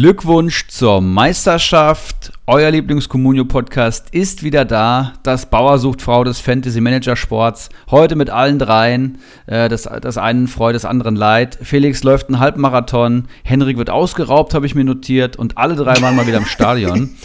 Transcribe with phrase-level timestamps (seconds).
[0.00, 2.30] Glückwunsch zur Meisterschaft.
[2.46, 5.14] Euer Lieblingskommunio-Podcast ist wieder da.
[5.24, 7.68] Das Bauer sucht Frau des Fantasy-Manager-Sports.
[7.90, 9.18] Heute mit allen dreien.
[9.48, 11.58] Äh, das, das einen Freude, des anderen Leid.
[11.62, 13.24] Felix läuft einen Halbmarathon.
[13.42, 15.34] Henrik wird ausgeraubt, habe ich mir notiert.
[15.34, 17.16] Und alle drei waren mal wieder im Stadion.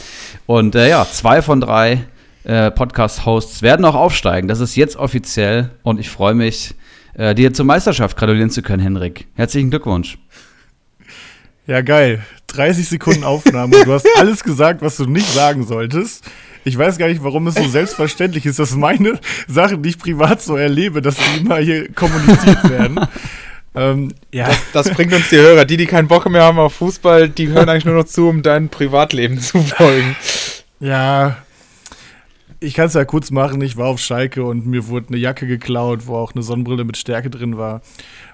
[0.47, 2.05] Und äh, ja, zwei von drei
[2.43, 4.47] äh, Podcast-Hosts werden auch aufsteigen.
[4.47, 5.69] Das ist jetzt offiziell.
[5.83, 6.73] Und ich freue mich,
[7.13, 9.27] äh, dir zur Meisterschaft gratulieren zu können, Henrik.
[9.35, 10.17] Herzlichen Glückwunsch.
[11.67, 12.23] Ja, geil.
[12.53, 13.83] 30 Sekunden Aufnahme.
[13.83, 16.23] Du hast alles gesagt, was du nicht sagen solltest.
[16.65, 20.41] Ich weiß gar nicht, warum es so selbstverständlich ist, dass meine Sachen, die ich privat
[20.41, 22.99] so erlebe, dass die immer hier kommuniziert werden.
[23.75, 24.45] Ähm, ja.
[24.71, 25.65] Das, das, bringt uns die Hörer.
[25.65, 28.43] Die, die keinen Bock mehr haben auf Fußball, die hören eigentlich nur noch zu, um
[28.43, 30.15] dein Privatleben zu folgen.
[30.79, 31.37] Ja,
[32.63, 33.61] ich kann es ja kurz machen.
[33.61, 36.97] Ich war auf Schalke und mir wurde eine Jacke geklaut, wo auch eine Sonnenbrille mit
[36.97, 37.81] Stärke drin war.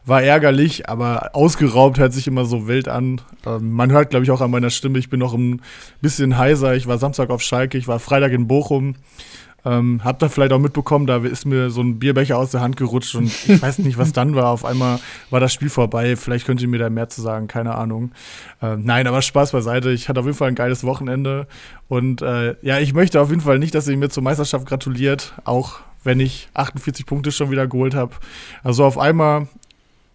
[0.06, 3.22] War ärgerlich, aber ausgeraubt hört sich immer so wild an.
[3.46, 5.62] Ähm, man hört, glaube ich, auch an meiner Stimme, ich bin noch ein
[6.02, 6.76] bisschen heiser.
[6.76, 8.96] Ich war Samstag auf Schalke, ich war Freitag in Bochum.
[9.66, 12.78] Ähm, habt ihr vielleicht auch mitbekommen, da ist mir so ein Bierbecher aus der Hand
[12.78, 14.48] gerutscht und ich weiß nicht, was dann war.
[14.48, 16.16] Auf einmal war das Spiel vorbei.
[16.16, 18.12] Vielleicht könnt ihr mir da mehr zu sagen, keine Ahnung.
[18.62, 19.92] Ähm, nein, aber Spaß beiseite.
[19.92, 21.48] Ich hatte auf jeden Fall ein geiles Wochenende
[21.88, 25.34] und äh, ja, ich möchte auf jeden Fall nicht, dass ihr mir zur Meisterschaft gratuliert,
[25.44, 28.16] auch wenn ich 48 Punkte schon wieder geholt habe.
[28.64, 29.48] Also auf einmal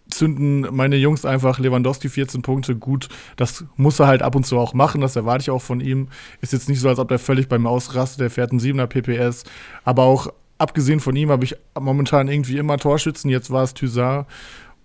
[0.09, 3.09] zünden meine Jungs einfach Lewandowski 14 Punkte gut.
[3.35, 6.07] Das muss er halt ab und zu auch machen, das erwarte ich auch von ihm.
[6.41, 9.43] Ist jetzt nicht so, als ob der völlig beim Ausrastet, der fährt einen 7er PPS.
[9.83, 13.29] Aber auch abgesehen von ihm habe ich momentan irgendwie immer Torschützen.
[13.29, 14.27] Jetzt war es Thysar.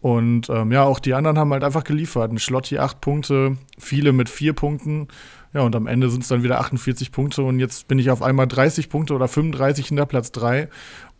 [0.01, 2.33] Und ähm, ja, auch die anderen haben halt einfach geliefert.
[2.33, 5.09] Ein Schlotti 8 Punkte, viele mit 4 Punkten.
[5.53, 8.23] Ja, und am Ende sind es dann wieder 48 Punkte und jetzt bin ich auf
[8.23, 10.69] einmal 30 Punkte oder 35 hinter Platz 3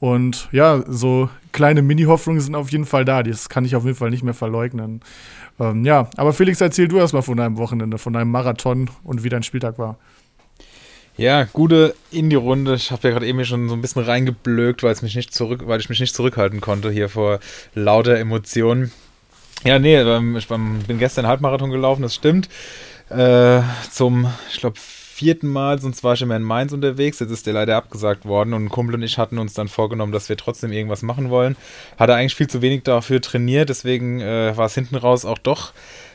[0.01, 3.23] und ja, so kleine Mini-Hoffnungen sind auf jeden Fall da.
[3.23, 5.03] Das kann ich auf jeden Fall nicht mehr verleugnen.
[5.61, 9.29] Ähm, ja, aber Felix, erzähl du erstmal von deinem Wochenende, von deinem Marathon und wie
[9.29, 9.99] dein Spieltag war.
[11.19, 12.75] Ja, gute Indie-Runde.
[12.77, 15.79] Ich habe ja gerade eben schon so ein bisschen reingeblökt, weil, mich nicht zurück, weil
[15.79, 17.41] ich mich nicht zurückhalten konnte hier vor
[17.75, 18.91] lauter Emotionen.
[19.65, 22.49] Ja, nee, ähm, ich bin gestern Halbmarathon gelaufen, das stimmt.
[23.11, 24.79] Äh, zum, ich glaube,
[25.21, 27.19] vierten Mal, sonst war ich immer in Mainz unterwegs.
[27.19, 30.13] Jetzt ist der leider abgesagt worden und ein Kumpel und ich hatten uns dann vorgenommen,
[30.13, 31.57] dass wir trotzdem irgendwas machen wollen.
[31.99, 35.75] Hatte eigentlich viel zu wenig dafür trainiert, deswegen äh, war es hinten raus auch doch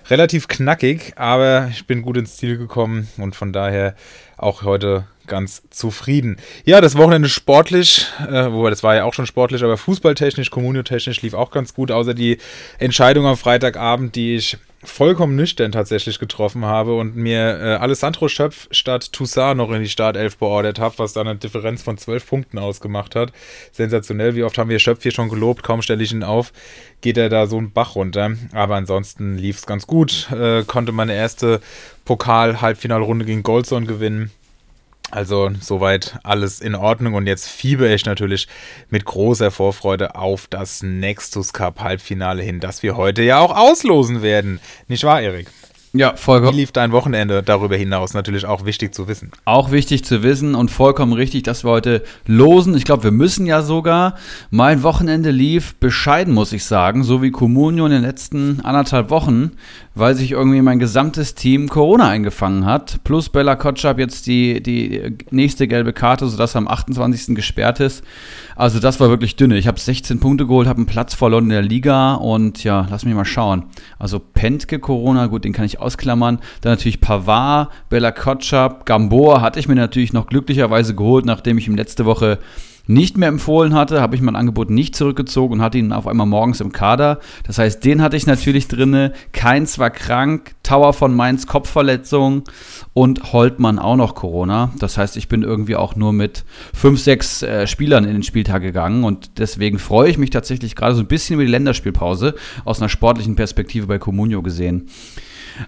[0.09, 3.93] relativ knackig, aber ich bin gut ins Ziel gekommen und von daher
[4.37, 6.37] auch heute ganz zufrieden.
[6.65, 11.21] Ja, das Wochenende sportlich, äh, wobei das war ja auch schon sportlich, aber fußballtechnisch, kommuniotechnisch
[11.21, 12.39] lief auch ganz gut, außer die
[12.79, 18.67] Entscheidung am Freitagabend, die ich vollkommen nüchtern tatsächlich getroffen habe und mir äh, Alessandro Schöpf
[18.71, 22.57] statt Toussaint noch in die Startelf beordert habe, was dann eine Differenz von zwölf Punkten
[22.57, 23.31] ausgemacht hat.
[23.71, 26.53] Sensationell, wie oft haben wir Schöpf hier schon gelobt, kaum stelle ich ihn auf,
[27.01, 28.31] geht er da so einen Bach runter.
[28.53, 31.61] Aber ansonsten lief es ganz gut, äh, konnte meine erste
[32.05, 34.31] Pokal-Halbfinalrunde gegen Goldson gewinnen.
[35.11, 38.47] Also soweit alles in Ordnung und jetzt fieber ich natürlich
[38.89, 44.21] mit großer Vorfreude auf das Nextus Cup Halbfinale hin, das wir heute ja auch auslosen
[44.21, 44.59] werden.
[44.87, 45.47] Nicht wahr, Erik?
[45.97, 46.53] Ja, vollkommen.
[46.53, 48.13] Wie lief dein Wochenende darüber hinaus?
[48.13, 49.31] Natürlich auch wichtig zu wissen.
[49.45, 52.75] Auch wichtig zu wissen und vollkommen richtig, dass wir heute losen.
[52.75, 54.15] Ich glaube, wir müssen ja sogar.
[54.49, 59.53] Mein Wochenende lief bescheiden, muss ich sagen, so wie Communio in den letzten anderthalb Wochen,
[59.95, 62.99] weil sich irgendwie mein gesamtes Team Corona eingefangen hat.
[63.05, 67.33] Plus Bella Kotschab jetzt die, die nächste gelbe Karte, sodass er am 28.
[67.33, 68.03] gesperrt ist.
[68.57, 69.57] Also das war wirklich dünne.
[69.57, 73.05] Ich habe 16 Punkte geholt, habe einen Platz verloren in der Liga und ja, lass
[73.05, 73.67] mich mal schauen.
[73.97, 76.39] Also Pentke Corona, gut, den kann ich ausklammern.
[76.59, 81.67] Dann natürlich Pavard, Bella Kotschap, Gamboa hatte ich mir natürlich noch glücklicherweise geholt, nachdem ich
[81.67, 82.39] ihm letzte Woche
[82.87, 86.27] nicht mehr empfohlen hatte, habe ich mein Angebot nicht zurückgezogen und hatte ihn auf einmal
[86.27, 87.19] morgens im Kader.
[87.45, 89.13] Das heißt, den hatte ich natürlich drinne.
[89.31, 92.43] Keins war krank, Tower von Mainz Kopfverletzung
[92.93, 94.71] und Holtmann auch noch Corona.
[94.79, 98.61] Das heißt, ich bin irgendwie auch nur mit fünf, sechs äh, Spielern in den Spieltag
[98.61, 102.79] gegangen und deswegen freue ich mich tatsächlich gerade so ein bisschen über die Länderspielpause aus
[102.79, 104.89] einer sportlichen Perspektive bei Comunio gesehen.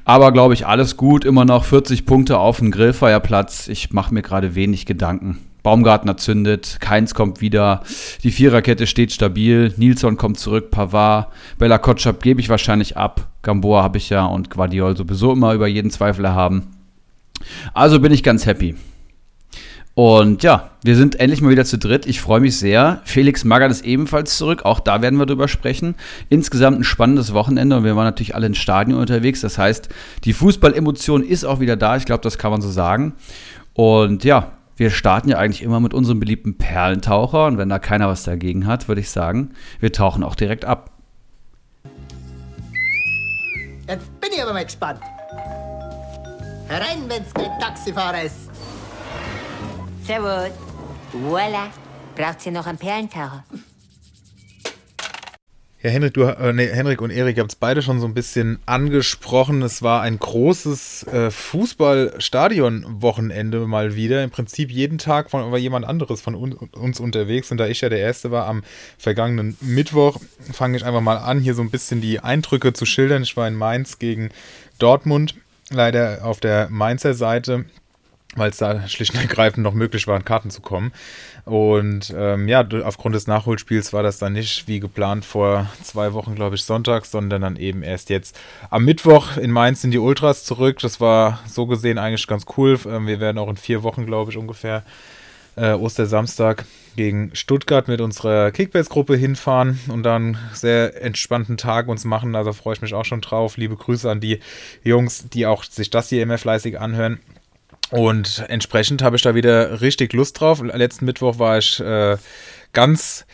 [0.06, 3.68] Aber glaube ich, alles gut, immer noch 40 Punkte auf dem Grillfeierplatz.
[3.68, 5.38] Ich mache mir gerade wenig Gedanken.
[5.68, 7.82] Baumgartner zündet, Keins kommt wieder,
[8.24, 11.28] die Viererkette steht stabil, Nilsson kommt zurück, Pavard,
[11.58, 15.68] Bella Kotschap gebe ich wahrscheinlich ab, Gamboa habe ich ja und Guardiol sowieso immer über
[15.68, 16.68] jeden Zweifel erhaben.
[17.74, 18.76] Also bin ich ganz happy.
[19.94, 22.06] Und ja, wir sind endlich mal wieder zu dritt.
[22.06, 23.02] Ich freue mich sehr.
[23.04, 24.64] Felix Magath ist ebenfalls zurück.
[24.64, 25.96] Auch da werden wir drüber sprechen.
[26.30, 29.42] Insgesamt ein spannendes Wochenende und wir waren natürlich alle in Stadion unterwegs.
[29.42, 29.90] Das heißt,
[30.24, 31.98] die Fußballemotion ist auch wieder da.
[31.98, 33.16] Ich glaube, das kann man so sagen.
[33.74, 38.08] Und ja, wir starten ja eigentlich immer mit unserem beliebten Perlentaucher und wenn da keiner
[38.08, 40.92] was dagegen hat, würde ich sagen, wir tauchen auch direkt ab.
[43.88, 45.00] Jetzt bin ich aber mal gespannt.
[46.70, 48.50] Rein, wenn's kein Taxifahrer ist.
[50.04, 50.52] Servus.
[51.14, 51.68] Voila.
[52.16, 53.44] Braucht ihr noch einen Perlentaucher?
[55.88, 58.14] Ja, Henrik, du, äh, nee, Henrik und Erik, ihr habt es beide schon so ein
[58.14, 59.62] bisschen angesprochen.
[59.62, 64.22] Es war ein großes äh, Fußballstadion-Wochenende mal wieder.
[64.22, 67.52] Im Prinzip jeden Tag von, war jemand anderes von un, uns unterwegs.
[67.52, 68.64] Und da ich ja der Erste war am
[68.98, 70.20] vergangenen Mittwoch,
[70.52, 73.24] fange ich einfach mal an, hier so ein bisschen die Eindrücke zu schildern.
[73.24, 74.32] Ich war in Mainz gegen
[74.80, 75.36] Dortmund,
[75.70, 77.64] leider auf der Mainzer Seite
[78.38, 80.94] weil es da schlicht und ergreifend noch möglich war, an Karten zu kommen.
[81.48, 86.36] Und ähm, ja, aufgrund des Nachholspiels war das dann nicht wie geplant vor zwei Wochen,
[86.36, 88.38] glaube ich, Sonntag, sondern dann eben erst jetzt
[88.70, 90.80] am Mittwoch in Mainz sind die Ultras zurück.
[90.80, 92.78] Das war so gesehen eigentlich ganz cool.
[92.86, 94.84] Ähm, wir werden auch in vier Wochen, glaube ich, ungefähr
[95.56, 96.66] äh, Ostersamstag
[96.98, 102.36] gegen Stuttgart mit unserer Kickbase-Gruppe hinfahren und dann sehr entspannten Tag uns machen.
[102.36, 103.56] Also freue ich mich auch schon drauf.
[103.56, 104.42] Liebe Grüße an die
[104.84, 107.20] Jungs, die auch sich das hier immer fleißig anhören.
[107.90, 110.62] Und entsprechend habe ich da wieder richtig Lust drauf.
[110.62, 112.18] Letzten Mittwoch war ich äh,
[112.74, 113.26] ganz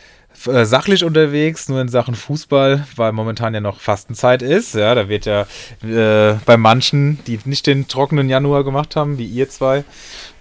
[0.46, 4.74] äh, sachlich unterwegs, nur in Sachen Fußball, weil momentan ja noch Fastenzeit ist.
[4.74, 5.46] Ja, da wird ja
[5.82, 9.84] äh, bei manchen, die nicht den trockenen Januar gemacht haben, wie ihr zwei,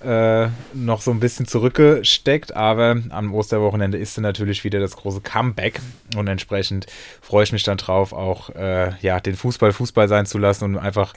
[0.03, 2.55] äh, noch so ein bisschen zurückgesteckt.
[2.55, 5.79] Aber am Osterwochenende ist dann natürlich wieder das große Comeback
[6.15, 6.87] und entsprechend
[7.21, 10.77] freue ich mich dann drauf, auch äh, ja, den Fußball Fußball sein zu lassen und
[10.77, 11.13] einfach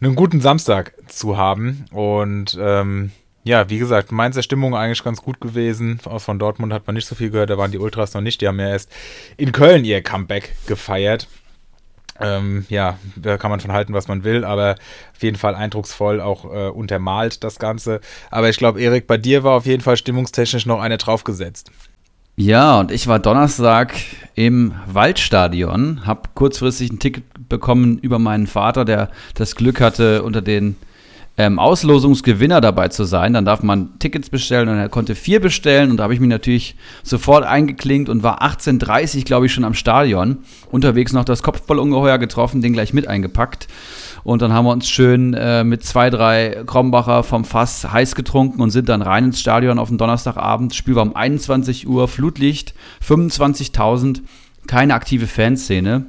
[0.00, 1.84] einen guten Samstag zu haben.
[1.90, 3.12] Und ähm,
[3.44, 6.00] ja, wie gesagt, Mainzer Stimmung eigentlich ganz gut gewesen.
[6.00, 8.40] Von Dortmund hat man nicht so viel gehört, da waren die Ultras noch nicht.
[8.40, 8.90] Die haben ja erst
[9.36, 11.28] in Köln ihr Comeback gefeiert.
[12.20, 14.76] Ähm, ja, da kann man von halten, was man will, aber
[15.14, 18.00] auf jeden Fall eindrucksvoll auch äh, untermalt das Ganze.
[18.30, 21.70] Aber ich glaube, Erik, bei dir war auf jeden Fall stimmungstechnisch noch eine draufgesetzt.
[22.38, 23.94] Ja, und ich war Donnerstag
[24.34, 30.42] im Waldstadion, habe kurzfristig ein Ticket bekommen über meinen Vater, der das Glück hatte, unter
[30.42, 30.76] den
[31.38, 33.34] ähm, Auslosungsgewinner dabei zu sein.
[33.34, 36.30] Dann darf man Tickets bestellen und er konnte vier bestellen und da habe ich mich
[36.30, 40.38] natürlich sofort eingeklinkt und war 18.30 glaube ich schon am Stadion.
[40.70, 43.68] Unterwegs noch das Kopfballungeheuer getroffen, den gleich mit eingepackt.
[44.24, 48.60] Und dann haben wir uns schön äh, mit zwei, drei Krombacher vom Fass heiß getrunken
[48.60, 50.74] und sind dann rein ins Stadion auf den Donnerstagabend.
[50.74, 52.74] Spiel war um 21 Uhr, Flutlicht,
[53.06, 54.22] 25.000,
[54.66, 56.06] keine aktive Fanszene.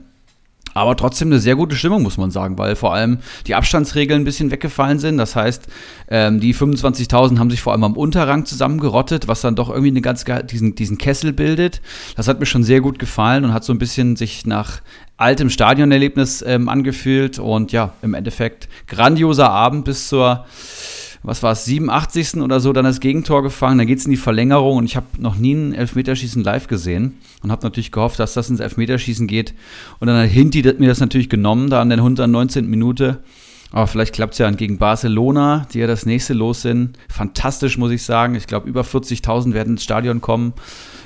[0.73, 4.25] Aber trotzdem eine sehr gute Stimmung, muss man sagen, weil vor allem die Abstandsregeln ein
[4.25, 5.17] bisschen weggefallen sind.
[5.17, 5.67] Das heißt,
[6.09, 10.01] ähm, die 25.000 haben sich vor allem am Unterrang zusammengerottet, was dann doch irgendwie eine
[10.01, 11.81] ganz diesen, diesen Kessel bildet.
[12.15, 14.81] Das hat mir schon sehr gut gefallen und hat so ein bisschen sich nach
[15.17, 17.39] altem Stadionerlebnis ähm, angefühlt.
[17.39, 20.45] Und ja, im Endeffekt grandioser Abend bis zur
[21.27, 22.37] was war es, 87.
[22.37, 23.77] oder so dann das Gegentor gefangen.
[23.77, 27.17] Dann geht es in die Verlängerung und ich habe noch nie ein Elfmeterschießen live gesehen
[27.43, 29.53] und habe natürlich gehofft, dass das ins Elfmeterschießen geht.
[29.99, 32.69] Und dann hat Hinti mir das natürlich genommen, da an der 119.
[32.69, 33.23] Minute.
[33.73, 36.97] Aber vielleicht klappt es ja gegen Barcelona, die ja das nächste los sind.
[37.09, 38.35] Fantastisch, muss ich sagen.
[38.35, 40.53] Ich glaube, über 40.000 werden ins Stadion kommen.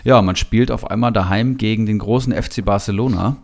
[0.04, 3.38] Ja, man spielt auf einmal daheim gegen den großen FC Barcelona.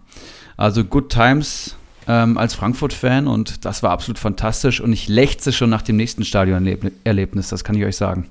[0.58, 1.76] Also Good Times
[2.08, 6.24] ähm, als Frankfurt-Fan und das war absolut fantastisch und ich lechze schon nach dem nächsten
[6.24, 8.30] Stadionerlebnis, das kann ich euch sagen.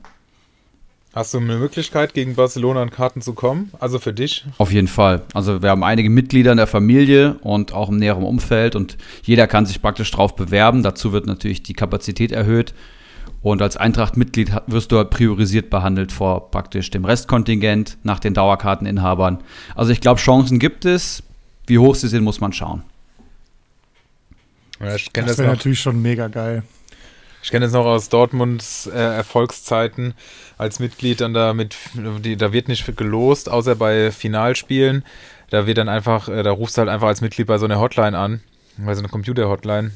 [1.16, 3.73] Hast du eine Möglichkeit, gegen Barcelona an Karten zu kommen?
[3.80, 4.45] Also für dich?
[4.59, 5.23] Auf jeden Fall.
[5.33, 9.47] Also wir haben einige Mitglieder in der Familie und auch im näheren Umfeld und jeder
[9.47, 10.83] kann sich praktisch drauf bewerben.
[10.83, 12.75] Dazu wird natürlich die Kapazität erhöht.
[13.40, 19.38] Und als Eintracht-Mitglied wirst du halt priorisiert behandelt vor praktisch dem Restkontingent nach den Dauerkarteninhabern.
[19.75, 21.23] Also ich glaube, Chancen gibt es.
[21.66, 22.83] Wie hoch sie sind, muss man schauen.
[24.80, 26.62] Ja, das das wäre natürlich schon mega geil.
[27.42, 30.14] Ich kenne das noch aus Dortmunds äh, Erfolgszeiten
[30.59, 31.21] als Mitglied.
[31.21, 35.04] Dann da, mit, da wird nicht gelost, außer bei Finalspielen.
[35.50, 37.78] Da wird dann einfach, äh, da rufst du halt einfach als Mitglied bei so einer
[37.78, 38.40] Hotline an,
[38.78, 39.92] bei so einer Computer-Hotline.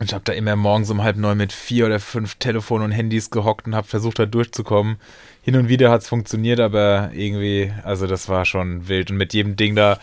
[0.00, 2.92] Und ich habe da immer morgens um halb neun mit vier oder fünf Telefon und
[2.92, 4.96] Handys gehockt und habe versucht, da durchzukommen.
[5.42, 9.10] Hin und wieder hat es funktioniert, aber irgendwie, also das war schon wild.
[9.10, 9.98] Und mit jedem Ding da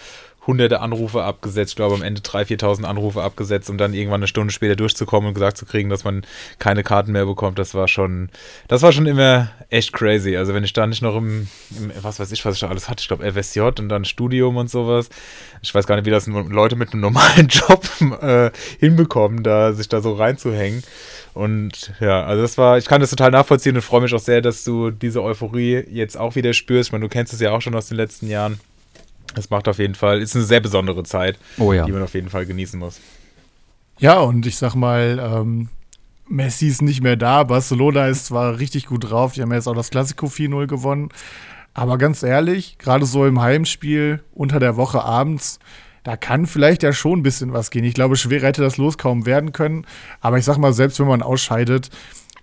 [0.47, 4.27] hunderte Anrufe abgesetzt, ich glaube am Ende 3.000, 4.000 Anrufe abgesetzt, um dann irgendwann eine
[4.27, 6.25] Stunde später durchzukommen und gesagt zu kriegen, dass man
[6.59, 7.59] keine Karten mehr bekommt.
[7.59, 8.29] Das war schon,
[8.67, 10.37] das war schon immer echt crazy.
[10.37, 11.47] Also wenn ich da nicht noch im,
[11.77, 14.57] im was weiß ich, was ich da alles hatte, ich glaube FSJ und dann Studium
[14.57, 15.09] und sowas.
[15.61, 17.83] Ich weiß gar nicht, wie das Leute mit einem normalen Job
[18.21, 20.83] äh, hinbekommen, da sich da so reinzuhängen.
[21.33, 24.41] Und ja, also das war, ich kann das total nachvollziehen und freue mich auch sehr,
[24.41, 26.89] dass du diese Euphorie jetzt auch wieder spürst.
[26.89, 28.59] Ich meine, du kennst es ja auch schon aus den letzten Jahren.
[29.35, 31.85] Es macht auf jeden Fall, ist eine sehr besondere Zeit, oh ja.
[31.85, 32.99] die man auf jeden Fall genießen muss.
[33.99, 35.69] Ja, und ich sag mal, ähm,
[36.27, 37.43] Messi ist nicht mehr da.
[37.43, 41.09] Barcelona ist zwar richtig gut drauf, die haben jetzt auch das Classico 4-0 gewonnen.
[41.73, 45.59] Aber ganz ehrlich, gerade so im Heimspiel unter der Woche abends,
[46.03, 47.83] da kann vielleicht ja schon ein bisschen was gehen.
[47.83, 49.85] Ich glaube, schwerer hätte das Los kaum werden können.
[50.21, 51.89] Aber ich sag mal, selbst wenn man ausscheidet,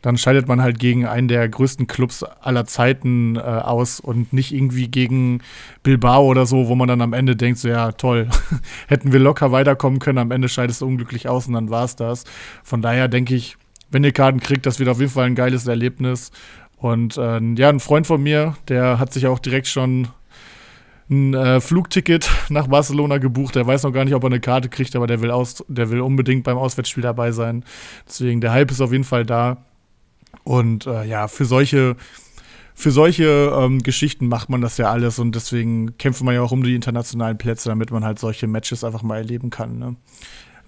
[0.02, 4.52] dann scheidet man halt gegen einen der größten Clubs aller Zeiten äh, aus und nicht
[4.52, 5.40] irgendwie gegen
[5.82, 8.28] Bilbao oder so, wo man dann am Ende denkt, so ja, toll,
[8.88, 11.96] hätten wir locker weiterkommen können, am Ende scheidest du unglücklich aus und dann war es
[11.96, 12.24] das.
[12.62, 13.56] Von daher denke ich,
[13.90, 16.32] wenn ihr Karten kriegt, das wird auf jeden Fall ein geiles Erlebnis.
[16.78, 20.08] Und äh, ja, ein Freund von mir, der hat sich auch direkt schon
[21.08, 23.54] ein äh, Flugticket nach Barcelona gebucht.
[23.54, 25.90] Der weiß noch gar nicht, ob er eine Karte kriegt, aber der will, aus, der
[25.90, 27.64] will unbedingt beim Auswärtsspiel dabei sein.
[28.08, 29.58] Deswegen, der Hype ist auf jeden Fall da.
[30.44, 31.96] Und äh, ja, für solche,
[32.74, 36.52] für solche ähm, Geschichten macht man das ja alles und deswegen kämpft man ja auch
[36.52, 39.78] um die internationalen Plätze, damit man halt solche Matches einfach mal erleben kann.
[39.78, 39.96] Ne?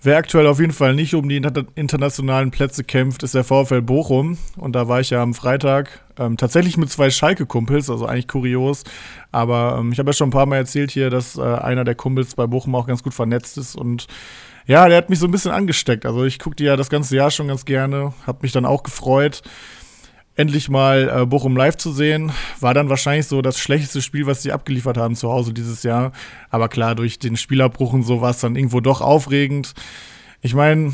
[0.04, 3.80] Wer aktuell auf jeden Fall nicht um die inter internationalen Plätze kämpft, ist der VfL
[3.80, 4.36] Bochum.
[4.58, 8.84] Und da war ich ja am Freitag ähm, tatsächlich mit zwei Schalke-Kumpels, also eigentlich kurios.
[9.32, 11.94] Aber ähm, ich habe ja schon ein paar Mal erzählt hier, dass äh, einer der
[11.94, 14.06] Kumpels bei Bochum auch ganz gut vernetzt ist und
[14.66, 16.04] ja, der hat mich so ein bisschen angesteckt.
[16.04, 18.82] Also ich gucke die ja das ganze Jahr schon ganz gerne, habe mich dann auch
[18.82, 19.40] gefreut,
[20.36, 22.32] endlich mal äh, Bochum live zu sehen.
[22.60, 26.12] War dann wahrscheinlich so das schlechteste Spiel, was sie abgeliefert haben zu Hause dieses Jahr.
[26.50, 29.74] Aber klar, durch den Spielabbruch und so war es dann irgendwo doch aufregend.
[30.42, 30.92] Ich meine,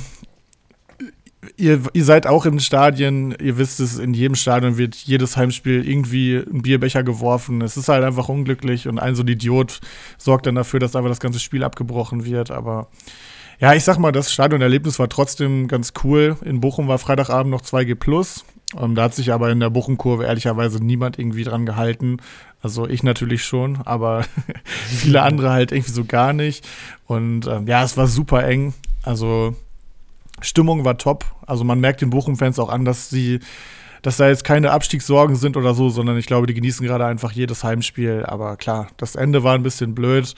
[1.56, 5.88] ihr, ihr seid auch im Stadion, ihr wisst es, in jedem Stadion wird jedes Heimspiel
[5.88, 7.62] irgendwie ein Bierbecher geworfen.
[7.62, 9.80] Es ist halt einfach unglücklich und ein so ein Idiot
[10.18, 12.50] sorgt dann dafür, dass einfach das ganze Spiel abgebrochen wird.
[12.50, 12.88] Aber
[13.58, 16.36] ja, ich sag mal, das Stadionerlebnis war trotzdem ganz cool.
[16.44, 18.44] In Bochum war Freitagabend noch 2G Plus.
[18.78, 22.18] Ähm, da hat sich aber in der Bochum-Kurve ehrlicherweise niemand irgendwie dran gehalten.
[22.62, 24.24] Also ich natürlich schon, aber
[24.64, 26.66] viele andere halt irgendwie so gar nicht.
[27.06, 28.74] Und ähm, ja, es war super eng.
[29.02, 29.56] Also
[30.40, 31.24] Stimmung war top.
[31.46, 33.40] Also man merkt den Bochum-Fans auch an, dass sie,
[34.02, 37.32] dass da jetzt keine Abstiegssorgen sind oder so, sondern ich glaube, die genießen gerade einfach
[37.32, 38.24] jedes Heimspiel.
[38.26, 40.34] Aber klar, das Ende war ein bisschen blöd.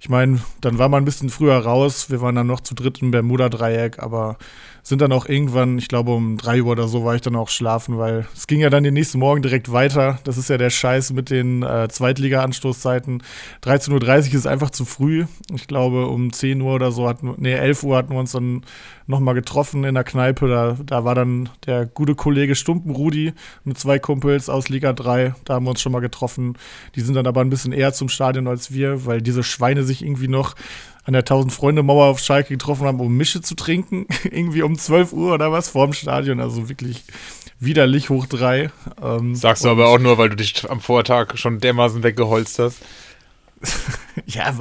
[0.00, 2.10] Ich meine, dann war man ein bisschen früher raus.
[2.10, 4.36] Wir waren dann noch zu dritt im Bermuda-Dreieck, aber
[4.84, 7.48] sind dann auch irgendwann, ich glaube um drei Uhr oder so war ich dann auch
[7.48, 10.18] schlafen, weil es ging ja dann den nächsten Morgen direkt weiter.
[10.24, 13.22] Das ist ja der Scheiß mit den äh, Zweitliga-Anstoßzeiten.
[13.62, 15.24] 13.30 Uhr ist einfach zu früh.
[15.54, 18.62] Ich glaube um 10 Uhr oder so hatten, nee, 11 Uhr hatten wir uns dann
[19.06, 20.48] nochmal getroffen in der Kneipe.
[20.48, 23.32] Da, da war dann der gute Kollege Stumpen Rudi
[23.64, 25.34] mit zwei Kumpels aus Liga 3.
[25.46, 26.58] Da haben wir uns schon mal getroffen.
[26.94, 30.02] Die sind dann aber ein bisschen eher zum Stadion als wir, weil diese Schweine sich
[30.02, 30.54] irgendwie noch
[31.04, 34.06] an der 1000-Freunde-Mauer auf Schalke getroffen haben, um Mische zu trinken.
[34.24, 36.40] Irgendwie um 12 Uhr oder was vorm Stadion.
[36.40, 37.04] Also wirklich
[37.60, 38.70] widerlich hoch drei.
[39.02, 42.78] Ähm, Sagst du aber auch nur, weil du dich am Vortag schon dermaßen weggeholzt hast.
[44.26, 44.54] ja,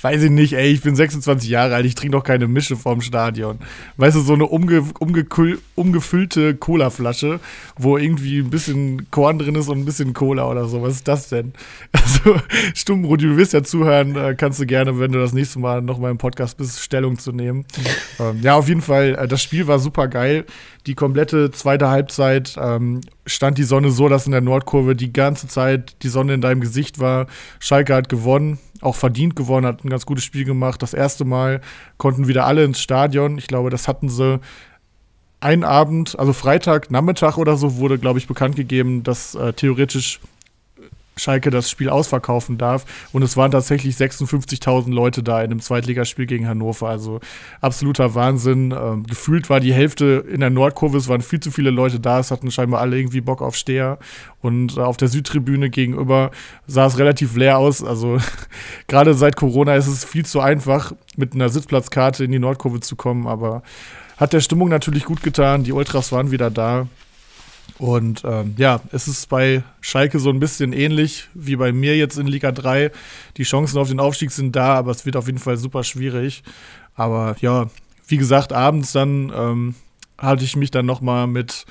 [0.00, 3.00] weiß ich nicht, ey, ich bin 26 Jahre alt, ich trinke doch keine Mische vorm
[3.00, 3.58] Stadion.
[3.96, 4.84] Weißt du, so eine umge
[5.74, 7.40] umgefüllte Colaflasche,
[7.76, 10.82] wo irgendwie ein bisschen Korn drin ist und ein bisschen Cola oder so.
[10.82, 11.52] Was ist das denn?
[11.92, 12.40] Also,
[12.74, 15.80] stumm, Rudi, du wirst ja zuhören, äh, kannst du gerne, wenn du das nächste Mal
[15.80, 17.64] noch mal im Podcast bist, Stellung zu nehmen.
[18.18, 20.44] ähm, ja, auf jeden Fall, äh, das Spiel war super geil.
[20.90, 25.46] Die komplette zweite Halbzeit ähm, stand die Sonne so, dass in der Nordkurve die ganze
[25.46, 27.28] Zeit die Sonne in deinem Gesicht war.
[27.60, 30.82] Schalke hat gewonnen, auch verdient gewonnen, hat ein ganz gutes Spiel gemacht.
[30.82, 31.60] Das erste Mal
[31.96, 33.38] konnten wieder alle ins Stadion.
[33.38, 34.40] Ich glaube, das hatten sie
[35.38, 40.18] einen Abend, also Freitag, Nachmittag oder so, wurde, glaube ich, bekannt gegeben, dass äh, theoretisch
[41.20, 42.84] Schalke das Spiel ausverkaufen darf.
[43.12, 46.88] Und es waren tatsächlich 56.000 Leute da in einem Zweitligaspiel gegen Hannover.
[46.88, 47.20] Also
[47.60, 48.72] absoluter Wahnsinn.
[48.72, 52.18] Ähm, gefühlt war die Hälfte in der Nordkurve, es waren viel zu viele Leute da.
[52.18, 53.98] Es hatten scheinbar alle irgendwie Bock auf Steher.
[54.40, 56.30] Und äh, auf der Südtribüne gegenüber
[56.66, 57.84] sah es relativ leer aus.
[57.84, 58.18] Also
[58.86, 62.96] gerade seit Corona ist es viel zu einfach, mit einer Sitzplatzkarte in die Nordkurve zu
[62.96, 63.26] kommen.
[63.26, 63.62] Aber
[64.16, 65.64] hat der Stimmung natürlich gut getan.
[65.64, 66.86] Die Ultras waren wieder da.
[67.78, 72.18] Und ähm, ja, es ist bei Schalke so ein bisschen ähnlich wie bei mir jetzt
[72.18, 72.90] in Liga 3.
[73.36, 76.42] Die Chancen auf den Aufstieg sind da, aber es wird auf jeden Fall super schwierig.
[76.94, 77.68] Aber ja,
[78.06, 79.74] wie gesagt, abends dann ähm,
[80.18, 81.64] hatte ich mich dann noch mal mit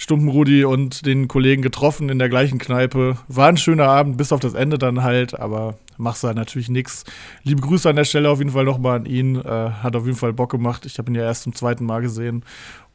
[0.00, 3.18] Stumpenrudi und den Kollegen getroffen in der gleichen Kneipe.
[3.28, 7.04] War ein schöner Abend, bis auf das Ende dann halt, aber machst halt natürlich nichts.
[7.42, 9.36] Liebe Grüße an der Stelle auf jeden Fall nochmal an ihn.
[9.36, 10.86] Äh, hat auf jeden Fall Bock gemacht.
[10.86, 12.44] Ich habe ihn ja erst zum zweiten Mal gesehen.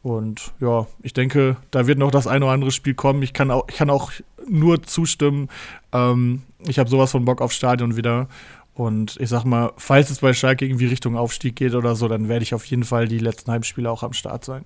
[0.05, 3.23] Und ja, ich denke, da wird noch das eine oder andere Spiel kommen.
[3.23, 4.11] Ich kann auch, ich kann auch
[4.47, 5.49] nur zustimmen.
[5.93, 8.27] Ähm, ich habe sowas von Bock aufs Stadion wieder.
[8.75, 12.29] Und ich sag mal, falls es bei Schalke irgendwie Richtung Aufstieg geht oder so, dann
[12.29, 14.63] werde ich auf jeden Fall die letzten Heimspiele auch am Start sein.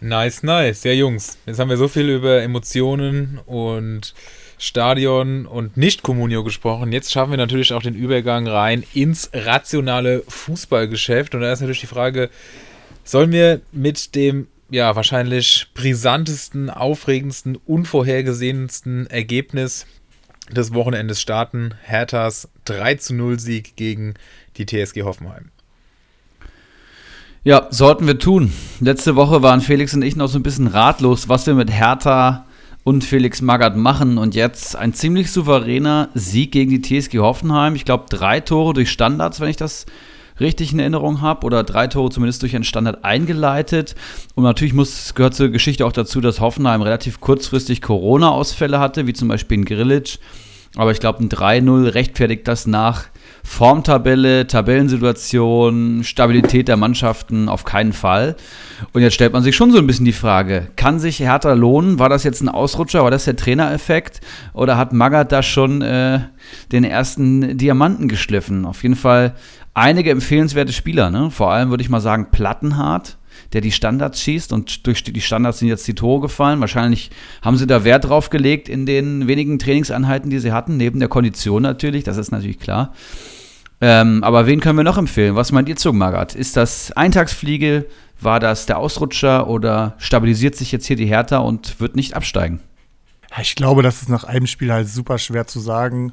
[0.00, 0.82] Nice, nice.
[0.84, 4.14] Ja, Jungs, jetzt haben wir so viel über Emotionen und
[4.56, 6.92] Stadion und Nicht-Communio gesprochen.
[6.92, 11.34] Jetzt schaffen wir natürlich auch den Übergang rein ins rationale Fußballgeschäft.
[11.34, 12.30] Und da ist natürlich die Frage,
[13.06, 19.86] Sollen wir mit dem ja wahrscheinlich brisantesten, aufregendsten, unvorhergesehensten Ergebnis
[20.50, 21.74] des Wochenendes starten.
[21.82, 24.14] Herthas 3 zu 0 Sieg gegen
[24.56, 25.50] die TSG Hoffenheim.
[27.44, 28.52] Ja, sollten wir tun.
[28.80, 32.44] Letzte Woche waren Felix und ich noch so ein bisschen ratlos, was wir mit Hertha
[32.82, 34.18] und Felix Magath machen.
[34.18, 37.76] Und jetzt ein ziemlich souveräner Sieg gegen die TSG Hoffenheim.
[37.76, 39.86] Ich glaube, drei Tore durch Standards, wenn ich das
[40.40, 43.94] richtig in Erinnerung habe, oder drei Tore zumindest durch einen Standard eingeleitet.
[44.34, 49.12] Und natürlich muss, gehört zur Geschichte auch dazu, dass Hoffenheim relativ kurzfristig Corona-Ausfälle hatte, wie
[49.12, 50.18] zum Beispiel in Grillitsch.
[50.76, 53.04] Aber ich glaube, ein 3-0 rechtfertigt das nach
[53.42, 58.36] Formtabelle, Tabellensituation, Stabilität der Mannschaften auf keinen Fall.
[58.92, 61.98] Und jetzt stellt man sich schon so ein bisschen die Frage, kann sich Hertha lohnen?
[61.98, 63.04] War das jetzt ein Ausrutscher?
[63.04, 64.20] War das der Trainereffekt?
[64.52, 66.20] Oder hat Magath da schon äh,
[66.72, 68.64] den ersten Diamanten geschliffen?
[68.64, 69.34] Auf jeden Fall
[69.74, 71.30] einige empfehlenswerte Spieler, ne?
[71.30, 73.16] Vor allem würde ich mal sagen Plattenhardt
[73.52, 76.60] der die Standards schießt und durch die Standards sind jetzt die Tore gefallen.
[76.60, 77.10] Wahrscheinlich
[77.42, 81.08] haben sie da Wert drauf gelegt in den wenigen Trainingseinheiten, die sie hatten, neben der
[81.08, 82.92] Kondition natürlich, das ist natürlich klar.
[83.80, 85.36] Ähm, aber wen können wir noch empfehlen?
[85.36, 86.34] Was meint ihr zu Magath?
[86.34, 87.86] Ist das Eintagsfliege?
[88.20, 92.60] War das der Ausrutscher oder stabilisiert sich jetzt hier die Hertha und wird nicht absteigen?
[93.40, 96.12] Ich glaube, das ist nach einem Spiel halt super schwer zu sagen.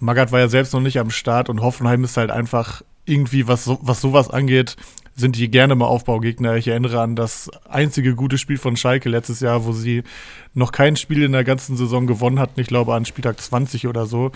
[0.00, 3.64] Magath war ja selbst noch nicht am Start und Hoffenheim ist halt einfach irgendwie, was,
[3.64, 4.76] so, was sowas angeht,
[5.16, 6.56] sind die gerne mal Aufbaugegner.
[6.56, 10.02] Ich erinnere an das einzige gute Spiel von Schalke letztes Jahr, wo sie
[10.54, 12.60] noch kein Spiel in der ganzen Saison gewonnen hatten.
[12.60, 14.32] Ich glaube an Spieltag 20 oder so.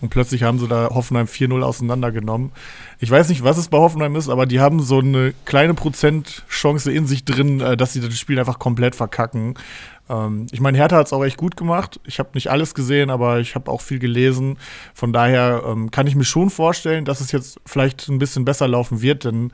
[0.00, 2.50] Und plötzlich haben sie da Hoffenheim 4-0 auseinandergenommen.
[2.98, 6.90] Ich weiß nicht, was es bei Hoffenheim ist, aber die haben so eine kleine Prozentchance
[6.90, 9.54] in sich drin, äh, dass sie das Spiel einfach komplett verkacken.
[10.08, 12.00] Ähm, ich meine, Hertha hat es auch echt gut gemacht.
[12.04, 14.58] Ich habe nicht alles gesehen, aber ich habe auch viel gelesen.
[14.92, 18.66] Von daher ähm, kann ich mir schon vorstellen, dass es jetzt vielleicht ein bisschen besser
[18.66, 19.52] laufen wird, denn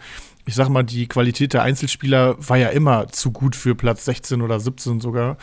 [0.48, 4.40] ich sag mal, die Qualität der Einzelspieler war ja immer zu gut für Platz 16
[4.40, 5.36] oder 17 sogar.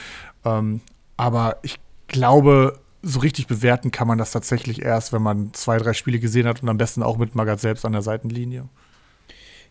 [0.43, 0.81] Ähm,
[1.15, 5.93] aber ich glaube, so richtig bewerten kann man das tatsächlich erst, wenn man zwei, drei
[5.93, 8.67] Spiele gesehen hat und am besten auch mit Magath selbst an der Seitenlinie.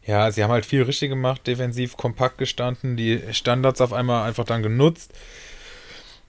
[0.06, 4.44] Ja, sie haben halt viel richtig gemacht, defensiv kompakt gestanden, die Standards auf einmal einfach
[4.44, 5.14] dann genutzt.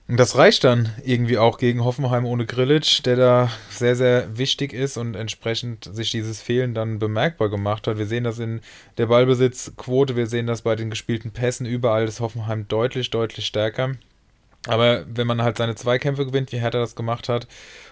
[0.08, 4.72] Und das reicht dann irgendwie auch gegen Hoffenheim ohne Grillitsch, der da sehr, sehr wichtig
[4.72, 7.98] ist und entsprechend sich dieses Fehlen dann bemerkbar gemacht hat.
[7.98, 8.60] Wir sehen das in
[8.98, 13.96] der Ballbesitzquote, wir sehen das bei den gespielten Pässen, überall ist Hoffenheim deutlich, deutlich stärker.
[14.68, 17.48] Aber wenn man halt seine Zweikämpfe gewinnt, wie Hertha das gemacht hat,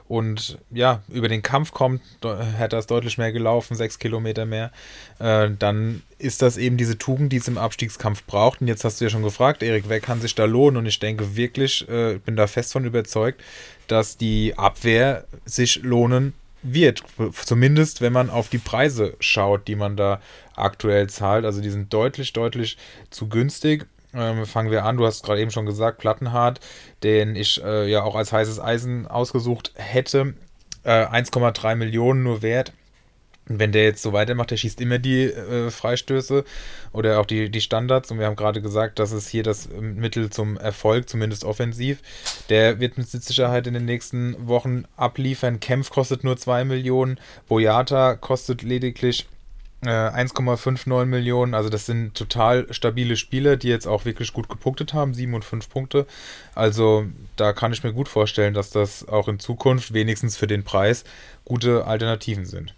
[0.06, 4.70] und ja, über den Kampf kommt, Hertha ist deutlich mehr gelaufen, sechs Kilometer mehr,
[5.18, 8.60] äh, dann ist das eben diese Tugend, die es im Abstiegskampf braucht.
[8.60, 10.76] Und jetzt hast du ja schon gefragt, Erik, wer kann sich da lohnen?
[10.76, 13.42] Und ich denke wirklich, äh, bin da fest von überzeugt,
[13.88, 17.02] dass die Abwehr sich lohnen wird.
[17.32, 20.20] Zumindest, wenn man auf die Preise schaut, die man da
[20.54, 21.44] aktuell zahlt.
[21.44, 22.76] Also die sind deutlich, deutlich
[23.10, 23.86] zu günstig.
[24.14, 26.60] Ähm, fangen wir an, du hast gerade eben schon gesagt, Plattenhardt,
[27.02, 30.34] den ich äh, ja auch als heißes Eisen ausgesucht hätte.
[30.84, 32.72] Äh, 1,3 Millionen nur wert.
[33.48, 36.44] Und wenn der jetzt so weitermacht, der schießt immer die äh, Freistöße
[36.92, 38.10] oder auch die, die Standards.
[38.10, 42.00] Und wir haben gerade gesagt, das ist hier das Mittel zum Erfolg, zumindest offensiv.
[42.48, 45.60] Der wird mit Sicherheit in den nächsten Wochen abliefern.
[45.60, 47.20] Kempf kostet nur 2 Millionen.
[47.46, 49.26] Boyata kostet lediglich
[49.88, 54.94] 1,59 äh, Millionen, also das sind total stabile Spieler, die jetzt auch wirklich gut gepunktet
[54.94, 56.06] haben, 7 und 5 Punkte.
[56.54, 60.64] Also da kann ich mir gut vorstellen, dass das auch in Zukunft wenigstens für den
[60.64, 61.04] Preis
[61.44, 62.74] gute Alternativen sind.